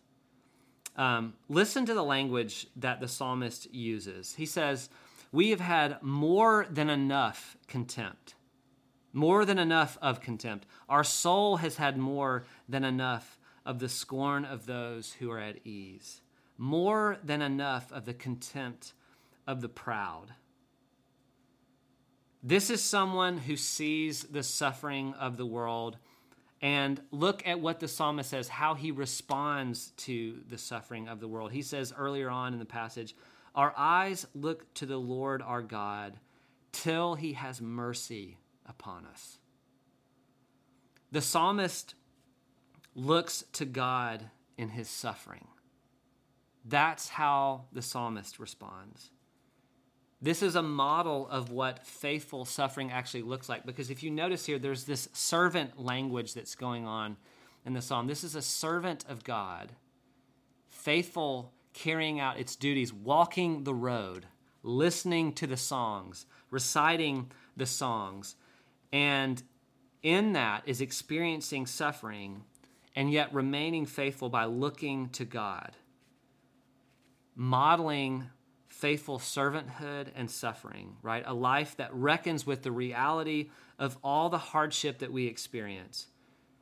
Um, 0.96 1.34
listen 1.48 1.86
to 1.86 1.94
the 1.94 2.04
language 2.04 2.66
that 2.76 3.00
the 3.00 3.08
psalmist 3.08 3.72
uses. 3.72 4.34
He 4.34 4.46
says, 4.46 4.90
We 5.32 5.50
have 5.50 5.60
had 5.60 6.02
more 6.02 6.66
than 6.70 6.90
enough 6.90 7.56
contempt, 7.66 8.34
more 9.14 9.46
than 9.46 9.58
enough 9.58 9.96
of 10.02 10.20
contempt. 10.20 10.66
Our 10.90 11.04
soul 11.04 11.56
has 11.56 11.76
had 11.76 11.96
more 11.96 12.44
than 12.68 12.84
enough 12.84 13.38
of 13.64 13.78
the 13.78 13.88
scorn 13.88 14.44
of 14.44 14.66
those 14.66 15.14
who 15.14 15.30
are 15.30 15.40
at 15.40 15.66
ease 15.66 16.20
more 16.56 17.18
than 17.24 17.42
enough 17.42 17.90
of 17.92 18.04
the 18.04 18.14
contempt 18.14 18.92
of 19.46 19.60
the 19.60 19.68
proud. 19.68 20.32
This 22.42 22.68
is 22.68 22.82
someone 22.82 23.38
who 23.38 23.56
sees 23.56 24.24
the 24.24 24.42
suffering 24.42 25.14
of 25.14 25.36
the 25.36 25.46
world. 25.46 25.96
And 26.60 27.00
look 27.10 27.46
at 27.46 27.60
what 27.60 27.80
the 27.80 27.88
psalmist 27.88 28.30
says, 28.30 28.48
how 28.48 28.74
he 28.74 28.90
responds 28.90 29.88
to 29.98 30.40
the 30.48 30.58
suffering 30.58 31.08
of 31.08 31.20
the 31.20 31.28
world. 31.28 31.52
He 31.52 31.62
says 31.62 31.92
earlier 31.96 32.30
on 32.30 32.52
in 32.52 32.58
the 32.58 32.64
passage, 32.64 33.14
Our 33.54 33.74
eyes 33.76 34.26
look 34.34 34.72
to 34.74 34.86
the 34.86 34.96
Lord 34.96 35.42
our 35.42 35.62
God 35.62 36.18
till 36.72 37.14
he 37.14 37.34
has 37.34 37.60
mercy 37.60 38.38
upon 38.66 39.06
us. 39.06 39.38
The 41.12 41.20
psalmist 41.20 41.94
looks 42.94 43.44
to 43.52 43.64
God 43.64 44.30
in 44.56 44.70
his 44.70 44.88
suffering. 44.88 45.46
That's 46.64 47.08
how 47.08 47.66
the 47.72 47.82
psalmist 47.82 48.38
responds. 48.38 49.10
This 50.22 50.42
is 50.42 50.56
a 50.56 50.62
model 50.62 51.28
of 51.28 51.50
what 51.50 51.86
faithful 51.86 52.46
suffering 52.46 52.90
actually 52.90 53.22
looks 53.22 53.48
like 53.48 53.66
because 53.66 53.90
if 53.90 54.02
you 54.02 54.10
notice 54.10 54.46
here, 54.46 54.58
there's 54.58 54.84
this 54.84 55.08
servant 55.12 55.78
language 55.78 56.32
that's 56.32 56.54
going 56.54 56.86
on 56.86 57.16
in 57.66 57.74
the 57.74 57.82
psalm. 57.82 58.06
This 58.06 58.24
is 58.24 58.34
a 58.34 58.42
servant 58.42 59.04
of 59.08 59.24
God 59.24 59.72
faithful 60.68 61.52
carrying 61.72 62.20
out 62.20 62.38
its 62.38 62.56
duties, 62.56 62.92
walking 62.92 63.64
the 63.64 63.74
road, 63.74 64.26
listening 64.62 65.32
to 65.32 65.46
the 65.46 65.56
songs, 65.56 66.26
reciting 66.50 67.30
the 67.56 67.66
songs, 67.66 68.36
and 68.92 69.42
in 70.02 70.34
that 70.34 70.62
is 70.66 70.80
experiencing 70.80 71.66
suffering 71.66 72.42
and 72.94 73.10
yet 73.10 73.32
remaining 73.34 73.86
faithful 73.86 74.28
by 74.28 74.44
looking 74.44 75.08
to 75.08 75.24
God, 75.24 75.76
modeling 77.34 78.24
faithful 78.68 79.18
servanthood 79.18 80.08
and 80.16 80.30
suffering, 80.30 80.96
right? 81.00 81.22
A 81.26 81.34
life 81.34 81.76
that 81.76 81.94
reckons 81.94 82.44
with 82.46 82.62
the 82.62 82.72
reality 82.72 83.50
of 83.78 83.96
all 84.02 84.28
the 84.28 84.38
hardship 84.38 84.98
that 84.98 85.12
we 85.12 85.26
experience, 85.26 86.08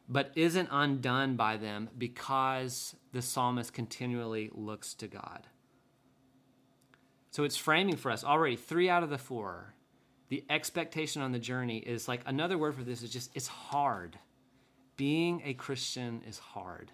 but 0.09 0.31
isn't 0.37 0.69
undone 0.71 1.37
by 1.37 1.57
them 1.57 1.89
because 1.97 2.95
the 3.13 3.23
psalmist 3.23 3.73
continually 3.73 4.51
looks 4.53 4.95
to 4.95 5.09
God. 5.09 5.47
So 7.31 7.45
it's 7.45 7.57
framing 7.57 7.97
for 7.97 8.11
us 8.11 8.25
already 8.25 8.57
three 8.57 8.91
out 8.91 9.03
of 9.03 9.11
the 9.11 9.19
four. 9.19 9.75
The 10.29 10.45
expectation 10.51 11.23
on 11.23 11.33
the 11.33 11.39
journey 11.39 11.79
is 11.79 12.09
like 12.09 12.21
another 12.27 12.59
word 12.59 12.75
for 12.75 12.85
this 12.85 13.03
is 13.03 13.11
just 13.11 13.31
it's 13.35 13.49
hard. 13.49 14.19
Being 14.97 15.41
a 15.45 15.55
Christian 15.55 16.23
is 16.29 16.39
hard. 16.39 16.93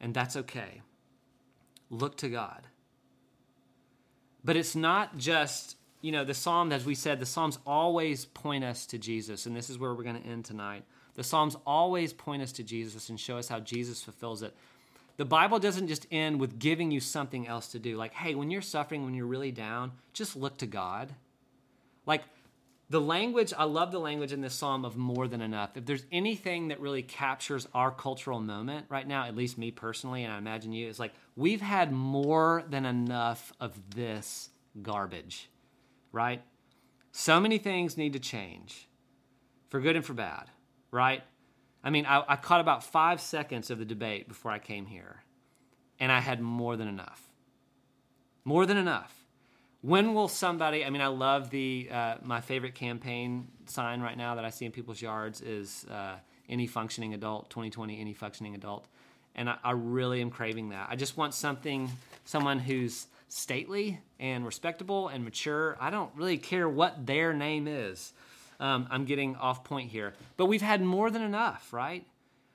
And 0.00 0.14
that's 0.14 0.36
okay. 0.36 0.82
Look 1.94 2.16
to 2.18 2.28
God. 2.28 2.66
But 4.42 4.56
it's 4.56 4.74
not 4.74 5.16
just, 5.16 5.76
you 6.00 6.10
know, 6.10 6.24
the 6.24 6.34
Psalm, 6.34 6.72
as 6.72 6.84
we 6.84 6.94
said, 6.94 7.20
the 7.20 7.26
Psalms 7.26 7.58
always 7.64 8.24
point 8.24 8.64
us 8.64 8.84
to 8.86 8.98
Jesus. 8.98 9.46
And 9.46 9.54
this 9.54 9.70
is 9.70 9.78
where 9.78 9.94
we're 9.94 10.02
going 10.02 10.20
to 10.20 10.28
end 10.28 10.44
tonight. 10.44 10.84
The 11.14 11.22
Psalms 11.22 11.56
always 11.64 12.12
point 12.12 12.42
us 12.42 12.50
to 12.52 12.64
Jesus 12.64 13.08
and 13.08 13.18
show 13.18 13.38
us 13.38 13.48
how 13.48 13.60
Jesus 13.60 14.02
fulfills 14.02 14.42
it. 14.42 14.54
The 15.16 15.24
Bible 15.24 15.60
doesn't 15.60 15.86
just 15.86 16.08
end 16.10 16.40
with 16.40 16.58
giving 16.58 16.90
you 16.90 16.98
something 16.98 17.46
else 17.46 17.68
to 17.68 17.78
do. 17.78 17.96
Like, 17.96 18.12
hey, 18.12 18.34
when 18.34 18.50
you're 18.50 18.60
suffering, 18.60 19.04
when 19.04 19.14
you're 19.14 19.26
really 19.26 19.52
down, 19.52 19.92
just 20.12 20.34
look 20.34 20.58
to 20.58 20.66
God. 20.66 21.14
Like, 22.06 22.22
the 22.90 23.00
language, 23.00 23.52
I 23.56 23.64
love 23.64 23.92
the 23.92 23.98
language 23.98 24.32
in 24.32 24.40
this 24.40 24.54
psalm 24.54 24.84
of 24.84 24.96
more 24.96 25.26
than 25.26 25.40
enough. 25.40 25.76
If 25.76 25.86
there's 25.86 26.04
anything 26.12 26.68
that 26.68 26.80
really 26.80 27.02
captures 27.02 27.66
our 27.74 27.90
cultural 27.90 28.40
moment 28.40 28.86
right 28.90 29.06
now, 29.06 29.24
at 29.24 29.34
least 29.34 29.56
me 29.56 29.70
personally, 29.70 30.22
and 30.22 30.32
I 30.32 30.38
imagine 30.38 30.72
you, 30.72 30.88
it's 30.88 30.98
like 30.98 31.14
we've 31.34 31.62
had 31.62 31.92
more 31.92 32.64
than 32.68 32.84
enough 32.84 33.52
of 33.58 33.72
this 33.94 34.50
garbage, 34.82 35.48
right? 36.12 36.42
So 37.12 37.40
many 37.40 37.58
things 37.58 37.96
need 37.96 38.12
to 38.12 38.18
change 38.18 38.86
for 39.70 39.80
good 39.80 39.96
and 39.96 40.04
for 40.04 40.14
bad, 40.14 40.50
right? 40.90 41.22
I 41.82 41.90
mean, 41.90 42.06
I, 42.06 42.22
I 42.28 42.36
caught 42.36 42.60
about 42.60 42.84
five 42.84 43.20
seconds 43.20 43.70
of 43.70 43.78
the 43.78 43.84
debate 43.84 44.28
before 44.28 44.50
I 44.50 44.58
came 44.58 44.86
here, 44.86 45.22
and 45.98 46.12
I 46.12 46.20
had 46.20 46.40
more 46.40 46.76
than 46.76 46.88
enough. 46.88 47.30
More 48.44 48.66
than 48.66 48.76
enough. 48.76 49.23
When 49.84 50.14
will 50.14 50.28
somebody? 50.28 50.82
I 50.82 50.88
mean, 50.88 51.02
I 51.02 51.08
love 51.08 51.50
the 51.50 51.90
uh, 51.92 52.14
my 52.22 52.40
favorite 52.40 52.74
campaign 52.74 53.48
sign 53.66 54.00
right 54.00 54.16
now 54.16 54.36
that 54.36 54.44
I 54.46 54.48
see 54.48 54.64
in 54.64 54.72
people's 54.72 55.02
yards 55.02 55.42
is 55.42 55.84
uh, 55.90 56.14
any 56.48 56.66
functioning 56.66 57.12
adult 57.12 57.50
2020 57.50 58.00
any 58.00 58.14
functioning 58.14 58.54
adult, 58.54 58.88
and 59.34 59.50
I, 59.50 59.58
I 59.62 59.72
really 59.72 60.22
am 60.22 60.30
craving 60.30 60.70
that. 60.70 60.86
I 60.88 60.96
just 60.96 61.18
want 61.18 61.34
something, 61.34 61.90
someone 62.24 62.60
who's 62.60 63.08
stately 63.28 64.00
and 64.18 64.46
respectable 64.46 65.08
and 65.08 65.22
mature. 65.22 65.76
I 65.78 65.90
don't 65.90 66.10
really 66.14 66.38
care 66.38 66.66
what 66.66 67.04
their 67.04 67.34
name 67.34 67.68
is. 67.68 68.14
Um, 68.60 68.88
I'm 68.90 69.04
getting 69.04 69.36
off 69.36 69.64
point 69.64 69.90
here, 69.90 70.14
but 70.38 70.46
we've 70.46 70.62
had 70.62 70.80
more 70.80 71.10
than 71.10 71.20
enough, 71.20 71.74
right? 71.74 72.06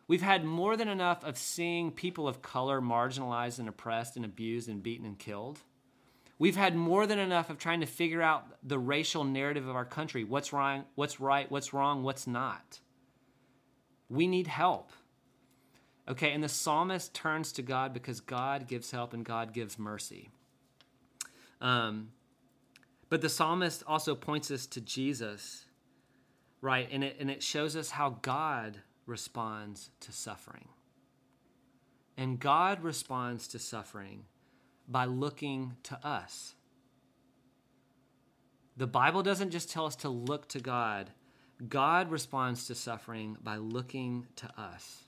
We've 0.08 0.24
had 0.24 0.44
more 0.44 0.76
than 0.76 0.88
enough 0.88 1.24
of 1.24 1.38
seeing 1.38 1.92
people 1.92 2.28
of 2.28 2.42
color 2.42 2.82
marginalized 2.82 3.60
and 3.60 3.70
oppressed 3.70 4.16
and 4.16 4.26
abused 4.26 4.68
and 4.68 4.82
beaten 4.82 5.06
and 5.06 5.20
killed. 5.20 5.60
We've 6.40 6.56
had 6.56 6.74
more 6.74 7.06
than 7.06 7.20
enough 7.20 7.50
of 7.50 7.58
trying 7.58 7.82
to 7.82 7.86
figure 7.86 8.22
out 8.22 8.46
the 8.64 8.80
racial 8.80 9.26
narrative 9.26 9.68
of 9.68 9.76
our 9.76 9.86
country 9.86 10.24
what's 10.24 10.54
wrong, 10.54 10.86
what's 10.96 11.20
right, 11.20 11.52
what's 11.52 11.74
wrong, 11.74 12.02
what's 12.02 12.26
not. 12.26 12.80
We 14.10 14.26
need 14.26 14.48
help. 14.48 14.92
Okay, 16.08 16.32
and 16.32 16.44
the 16.44 16.50
psalmist 16.50 17.14
turns 17.14 17.52
to 17.52 17.62
God 17.62 17.94
because 17.94 18.22
God 18.22 18.68
gives 18.68 18.90
help 18.90 19.14
and 19.14 19.24
God 19.24 19.54
gives 19.54 19.78
mercy. 19.78 20.30
Um, 21.62 22.12
but 23.10 23.22
the 23.22 23.30
psalmist 23.30 23.84
also 23.86 24.16
points 24.16 24.50
us 24.50 24.66
to 24.68 24.82
Jesus, 24.82 25.66
right? 26.62 26.88
And 26.90 27.04
it, 27.04 27.18
and 27.20 27.30
it 27.30 27.44
shows 27.44 27.76
us 27.76 27.92
how 27.92 28.18
God 28.22 28.78
responds 29.06 29.90
to 30.00 30.14
suffering. 30.14 30.70
And 32.18 32.40
God 32.40 32.82
responds 32.82 33.48
to 33.50 33.60
suffering 33.60 34.24
by 34.90 35.06
looking 35.06 35.76
to 35.84 36.06
us. 36.06 36.56
The 38.76 38.88
Bible 38.88 39.24
doesn't 39.24 39.52
just 39.52 39.70
tell 39.70 39.86
us 39.86 39.96
to 39.98 40.10
look 40.10 40.48
to 40.50 40.60
God, 40.60 41.12
God 41.68 42.10
responds 42.10 42.66
to 42.68 42.76
suffering 42.76 43.38
by 43.44 43.58
looking 43.58 44.28
to 44.38 44.50
us. 44.58 45.04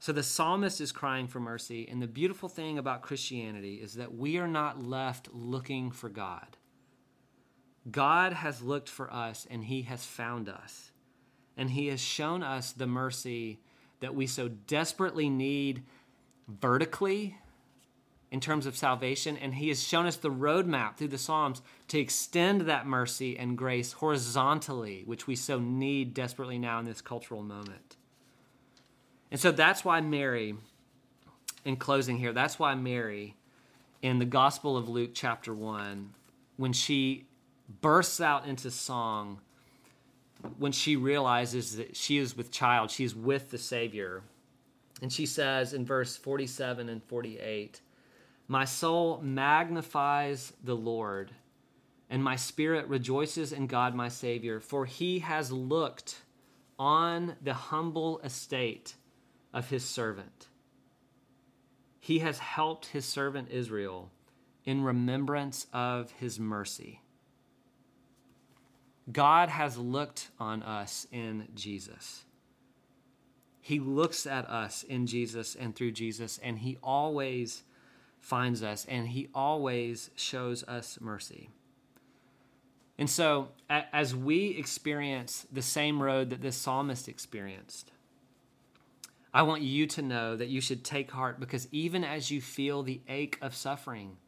So 0.00 0.12
the 0.12 0.24
psalmist 0.24 0.80
is 0.80 0.90
crying 0.90 1.28
for 1.28 1.38
mercy, 1.38 1.86
and 1.88 2.02
the 2.02 2.08
beautiful 2.08 2.48
thing 2.48 2.76
about 2.76 3.02
Christianity 3.02 3.76
is 3.76 3.94
that 3.94 4.16
we 4.16 4.36
are 4.38 4.48
not 4.48 4.82
left 4.82 5.28
looking 5.32 5.92
for 5.92 6.08
God. 6.08 6.56
God 7.88 8.32
has 8.32 8.62
looked 8.62 8.88
for 8.88 9.12
us 9.12 9.46
and 9.50 9.64
he 9.64 9.82
has 9.82 10.04
found 10.04 10.48
us. 10.48 10.90
And 11.56 11.70
he 11.70 11.88
has 11.88 12.00
shown 12.00 12.42
us 12.42 12.72
the 12.72 12.86
mercy 12.86 13.60
that 14.00 14.14
we 14.14 14.26
so 14.26 14.48
desperately 14.48 15.28
need 15.28 15.84
vertically 16.48 17.36
in 18.32 18.40
terms 18.40 18.64
of 18.64 18.74
salvation, 18.74 19.36
and 19.36 19.54
He 19.54 19.68
has 19.68 19.86
shown 19.86 20.06
us 20.06 20.16
the 20.16 20.30
roadmap 20.30 20.96
through 20.96 21.08
the 21.08 21.18
Psalms 21.18 21.60
to 21.88 21.98
extend 21.98 22.62
that 22.62 22.86
mercy 22.86 23.38
and 23.38 23.58
grace 23.58 23.92
horizontally, 23.92 25.02
which 25.04 25.26
we 25.26 25.36
so 25.36 25.58
need 25.58 26.14
desperately 26.14 26.58
now 26.58 26.78
in 26.78 26.86
this 26.86 27.02
cultural 27.02 27.42
moment. 27.42 27.96
And 29.30 29.38
so 29.38 29.52
that's 29.52 29.84
why 29.84 30.00
Mary, 30.00 30.54
in 31.66 31.76
closing 31.76 32.16
here, 32.16 32.32
that's 32.32 32.58
why 32.58 32.74
Mary, 32.74 33.36
in 34.00 34.18
the 34.18 34.24
Gospel 34.24 34.78
of 34.78 34.88
Luke, 34.88 35.10
chapter 35.12 35.52
1, 35.52 36.14
when 36.56 36.72
she 36.72 37.26
bursts 37.82 38.18
out 38.18 38.46
into 38.46 38.70
song, 38.70 39.40
when 40.56 40.72
she 40.72 40.96
realizes 40.96 41.76
that 41.76 41.96
she 41.96 42.16
is 42.16 42.34
with 42.34 42.50
child, 42.50 42.90
she's 42.90 43.14
with 43.14 43.50
the 43.50 43.58
Savior. 43.58 44.22
And 45.02 45.12
she 45.12 45.26
says 45.26 45.74
in 45.74 45.84
verse 45.84 46.16
47 46.16 46.88
and 46.88 47.04
48, 47.04 47.82
my 48.52 48.66
soul 48.66 49.18
magnifies 49.22 50.52
the 50.62 50.76
Lord, 50.76 51.30
and 52.10 52.22
my 52.22 52.36
spirit 52.36 52.86
rejoices 52.86 53.50
in 53.50 53.66
God 53.66 53.94
my 53.94 54.10
Savior, 54.10 54.60
for 54.60 54.84
he 54.84 55.20
has 55.20 55.50
looked 55.50 56.20
on 56.78 57.36
the 57.40 57.54
humble 57.54 58.18
estate 58.18 58.94
of 59.54 59.70
his 59.70 59.82
servant. 59.82 60.48
He 61.98 62.18
has 62.18 62.40
helped 62.40 62.88
his 62.88 63.06
servant 63.06 63.48
Israel 63.50 64.10
in 64.66 64.84
remembrance 64.84 65.66
of 65.72 66.10
his 66.10 66.38
mercy. 66.38 67.00
God 69.10 69.48
has 69.48 69.78
looked 69.78 70.28
on 70.38 70.62
us 70.62 71.06
in 71.10 71.48
Jesus. 71.54 72.24
He 73.62 73.80
looks 73.80 74.26
at 74.26 74.44
us 74.50 74.82
in 74.82 75.06
Jesus 75.06 75.54
and 75.54 75.74
through 75.74 75.92
Jesus, 75.92 76.38
and 76.42 76.58
he 76.58 76.76
always 76.82 77.62
finds 78.22 78.62
us, 78.62 78.86
and 78.88 79.08
he 79.08 79.28
always 79.34 80.10
shows 80.14 80.62
us 80.64 80.96
mercy. 81.00 81.50
And 82.96 83.10
so, 83.10 83.48
as 83.68 84.14
we 84.14 84.50
experience 84.50 85.46
the 85.52 85.60
same 85.60 86.00
road 86.00 86.30
that 86.30 86.40
this 86.40 86.56
psalmist 86.56 87.08
experienced, 87.08 87.90
I 89.34 89.42
want 89.42 89.62
you 89.62 89.86
to 89.88 90.02
know 90.02 90.36
that 90.36 90.48
you 90.48 90.60
should 90.60 90.84
take 90.84 91.10
heart 91.10 91.40
because 91.40 91.66
even 91.72 92.04
as 92.04 92.30
you 92.30 92.40
feel 92.40 92.82
the 92.82 93.00
ache 93.08 93.38
of 93.42 93.56
suffering, 93.56 94.18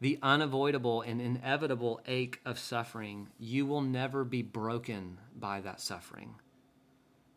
the 0.00 0.18
unavoidable 0.22 1.00
and 1.00 1.22
inevitable 1.22 2.00
ache 2.06 2.40
of 2.44 2.58
suffering, 2.58 3.28
you 3.38 3.64
will 3.64 3.82
never 3.82 4.24
be 4.24 4.42
broken 4.42 5.16
by 5.34 5.60
that 5.62 5.80
suffering 5.80 6.34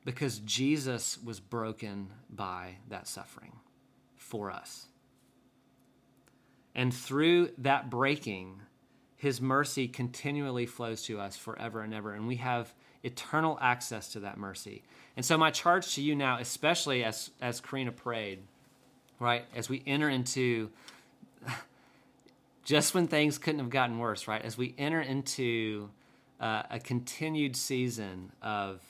because 0.04 0.40
Jesus 0.40 1.18
was 1.24 1.40
broken 1.40 2.10
by 2.30 2.78
that 2.90 3.08
suffering 3.08 3.54
for 4.18 4.52
us. 4.52 4.88
And 6.76 6.94
through 6.94 7.52
that 7.60 7.90
breaking, 7.90 8.62
his 9.16 9.40
mercy 9.40 9.88
continually 9.88 10.66
flows 10.66 11.04
to 11.04 11.20
us 11.20 11.38
forever 11.38 11.82
and 11.82 11.94
ever. 11.94 12.14
And 12.14 12.28
we 12.28 12.38
have 12.38 12.74
eternal 13.04 13.58
access 13.62 14.10
to 14.14 14.22
that 14.22 14.38
mercy. 14.38 14.82
And 15.16 15.26
so, 15.26 15.38
my 15.38 15.52
charge 15.52 15.96
to 15.96 16.02
you 16.02 16.16
now, 16.16 16.40
especially 16.40 17.04
as, 17.04 17.30
as 17.42 17.62
Karina 17.62 17.92
prayed, 17.92 18.40
right, 19.20 19.46
as 19.56 19.70
we 19.70 19.84
enter 19.86 20.10
into 20.10 20.72
just 22.64 22.96
when 22.96 23.08
things 23.08 23.38
couldn't 23.38 23.60
have 23.60 23.70
gotten 23.70 24.00
worse, 24.00 24.28
right, 24.28 24.42
as 24.42 24.58
we 24.58 24.74
enter 24.78 25.02
into 25.02 25.90
uh, 26.40 26.64
a 26.72 26.80
continued 26.80 27.56
season 27.56 28.32
of 28.42 28.82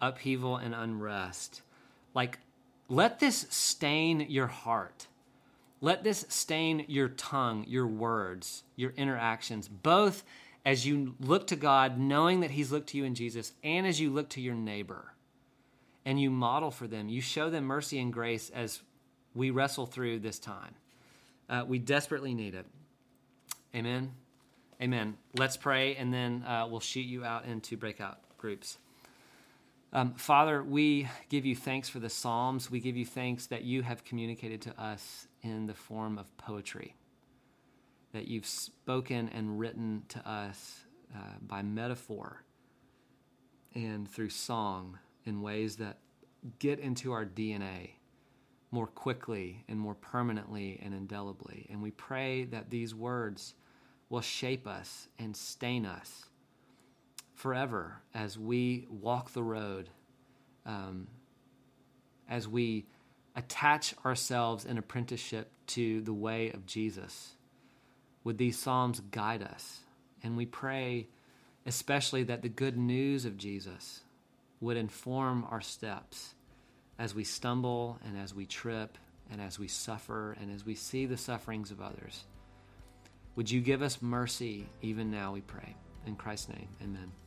upheaval 0.00 0.56
and 0.56 0.74
unrest, 0.74 1.62
like, 2.14 2.38
let 2.88 3.18
this 3.18 3.46
stain 3.50 4.20
your 4.28 4.46
heart 4.46 5.08
Let 5.80 6.04
this 6.04 6.24
stain 6.28 6.84
your 6.88 7.08
tongue, 7.08 7.64
your 7.68 7.86
words, 7.86 8.64
your 8.76 8.92
interactions, 8.96 9.68
both 9.68 10.24
as 10.64 10.86
you 10.86 11.14
look 11.20 11.46
to 11.48 11.56
God, 11.56 11.98
knowing 11.98 12.40
that 12.40 12.50
He's 12.50 12.72
looked 12.72 12.88
to 12.90 12.96
you 12.98 13.04
in 13.04 13.14
Jesus, 13.14 13.52
and 13.62 13.86
as 13.86 14.00
you 14.00 14.10
look 14.10 14.28
to 14.30 14.40
your 14.40 14.54
neighbor 14.54 15.12
and 16.04 16.20
you 16.20 16.30
model 16.30 16.70
for 16.70 16.86
them. 16.86 17.08
You 17.08 17.20
show 17.20 17.50
them 17.50 17.64
mercy 17.64 17.98
and 17.98 18.12
grace 18.12 18.50
as 18.50 18.80
we 19.34 19.50
wrestle 19.50 19.86
through 19.86 20.20
this 20.20 20.38
time. 20.38 20.74
Uh, 21.48 21.64
we 21.66 21.78
desperately 21.78 22.32
need 22.32 22.54
it. 22.54 22.66
Amen. 23.74 24.12
Amen. 24.80 25.16
Let's 25.36 25.56
pray, 25.56 25.96
and 25.96 26.12
then 26.12 26.42
uh, 26.46 26.66
we'll 26.70 26.80
shoot 26.80 27.00
you 27.06 27.24
out 27.24 27.44
into 27.44 27.76
breakout 27.76 28.18
groups. 28.38 28.78
Um, 29.92 30.14
Father, 30.14 30.62
we 30.62 31.08
give 31.28 31.46
you 31.46 31.56
thanks 31.56 31.88
for 31.88 31.98
the 31.98 32.10
Psalms. 32.10 32.70
We 32.70 32.80
give 32.80 32.96
you 32.96 33.06
thanks 33.06 33.46
that 33.46 33.62
you 33.62 33.82
have 33.82 34.04
communicated 34.04 34.62
to 34.62 34.80
us 34.80 35.26
in 35.46 35.66
the 35.66 35.74
form 35.74 36.18
of 36.18 36.36
poetry, 36.36 36.96
that 38.12 38.26
you've 38.26 38.46
spoken 38.46 39.28
and 39.28 39.58
written 39.58 40.02
to 40.08 40.28
us 40.28 40.84
uh, 41.14 41.18
by 41.40 41.62
metaphor 41.62 42.42
and 43.74 44.10
through 44.10 44.30
song 44.30 44.98
in 45.24 45.42
ways 45.42 45.76
that 45.76 45.98
get 46.58 46.78
into 46.78 47.12
our 47.12 47.24
DNA 47.24 47.90
more 48.70 48.86
quickly 48.86 49.64
and 49.68 49.78
more 49.78 49.94
permanently 49.94 50.80
and 50.82 50.92
indelibly. 50.92 51.66
And 51.70 51.82
we 51.82 51.92
pray 51.92 52.44
that 52.44 52.70
these 52.70 52.94
words 52.94 53.54
will 54.08 54.20
shape 54.20 54.66
us 54.66 55.08
and 55.18 55.36
stain 55.36 55.86
us 55.86 56.26
forever 57.34 58.00
as 58.14 58.38
we 58.38 58.86
walk 58.90 59.32
the 59.32 59.42
road, 59.42 59.90
um, 60.64 61.06
as 62.28 62.48
we 62.48 62.86
attach 63.36 63.94
ourselves 64.04 64.64
in 64.64 64.78
apprenticeship 64.78 65.52
to 65.68 66.00
the 66.00 66.12
way 66.12 66.50
of 66.50 66.66
Jesus. 66.66 67.34
Would 68.24 68.38
these 68.38 68.58
Psalms 68.58 69.00
guide 69.10 69.42
us? 69.42 69.80
And 70.22 70.36
we 70.36 70.46
pray 70.46 71.06
especially 71.66 72.22
that 72.22 72.42
the 72.42 72.48
good 72.48 72.78
news 72.78 73.24
of 73.24 73.36
Jesus 73.36 74.00
would 74.60 74.76
inform 74.76 75.44
our 75.50 75.60
steps 75.60 76.34
as 76.98 77.14
we 77.14 77.24
stumble 77.24 77.98
and 78.06 78.16
as 78.16 78.32
we 78.32 78.46
trip 78.46 78.96
and 79.30 79.40
as 79.40 79.58
we 79.58 79.68
suffer 79.68 80.36
and 80.40 80.50
as 80.54 80.64
we 80.64 80.74
see 80.74 81.04
the 81.04 81.16
sufferings 81.16 81.70
of 81.70 81.80
others. 81.80 82.24
Would 83.34 83.50
you 83.50 83.60
give 83.60 83.82
us 83.82 84.00
mercy 84.00 84.66
even 84.80 85.10
now, 85.10 85.32
we 85.32 85.42
pray. 85.42 85.74
In 86.06 86.14
Christ's 86.14 86.50
name, 86.50 86.68
amen. 86.80 87.25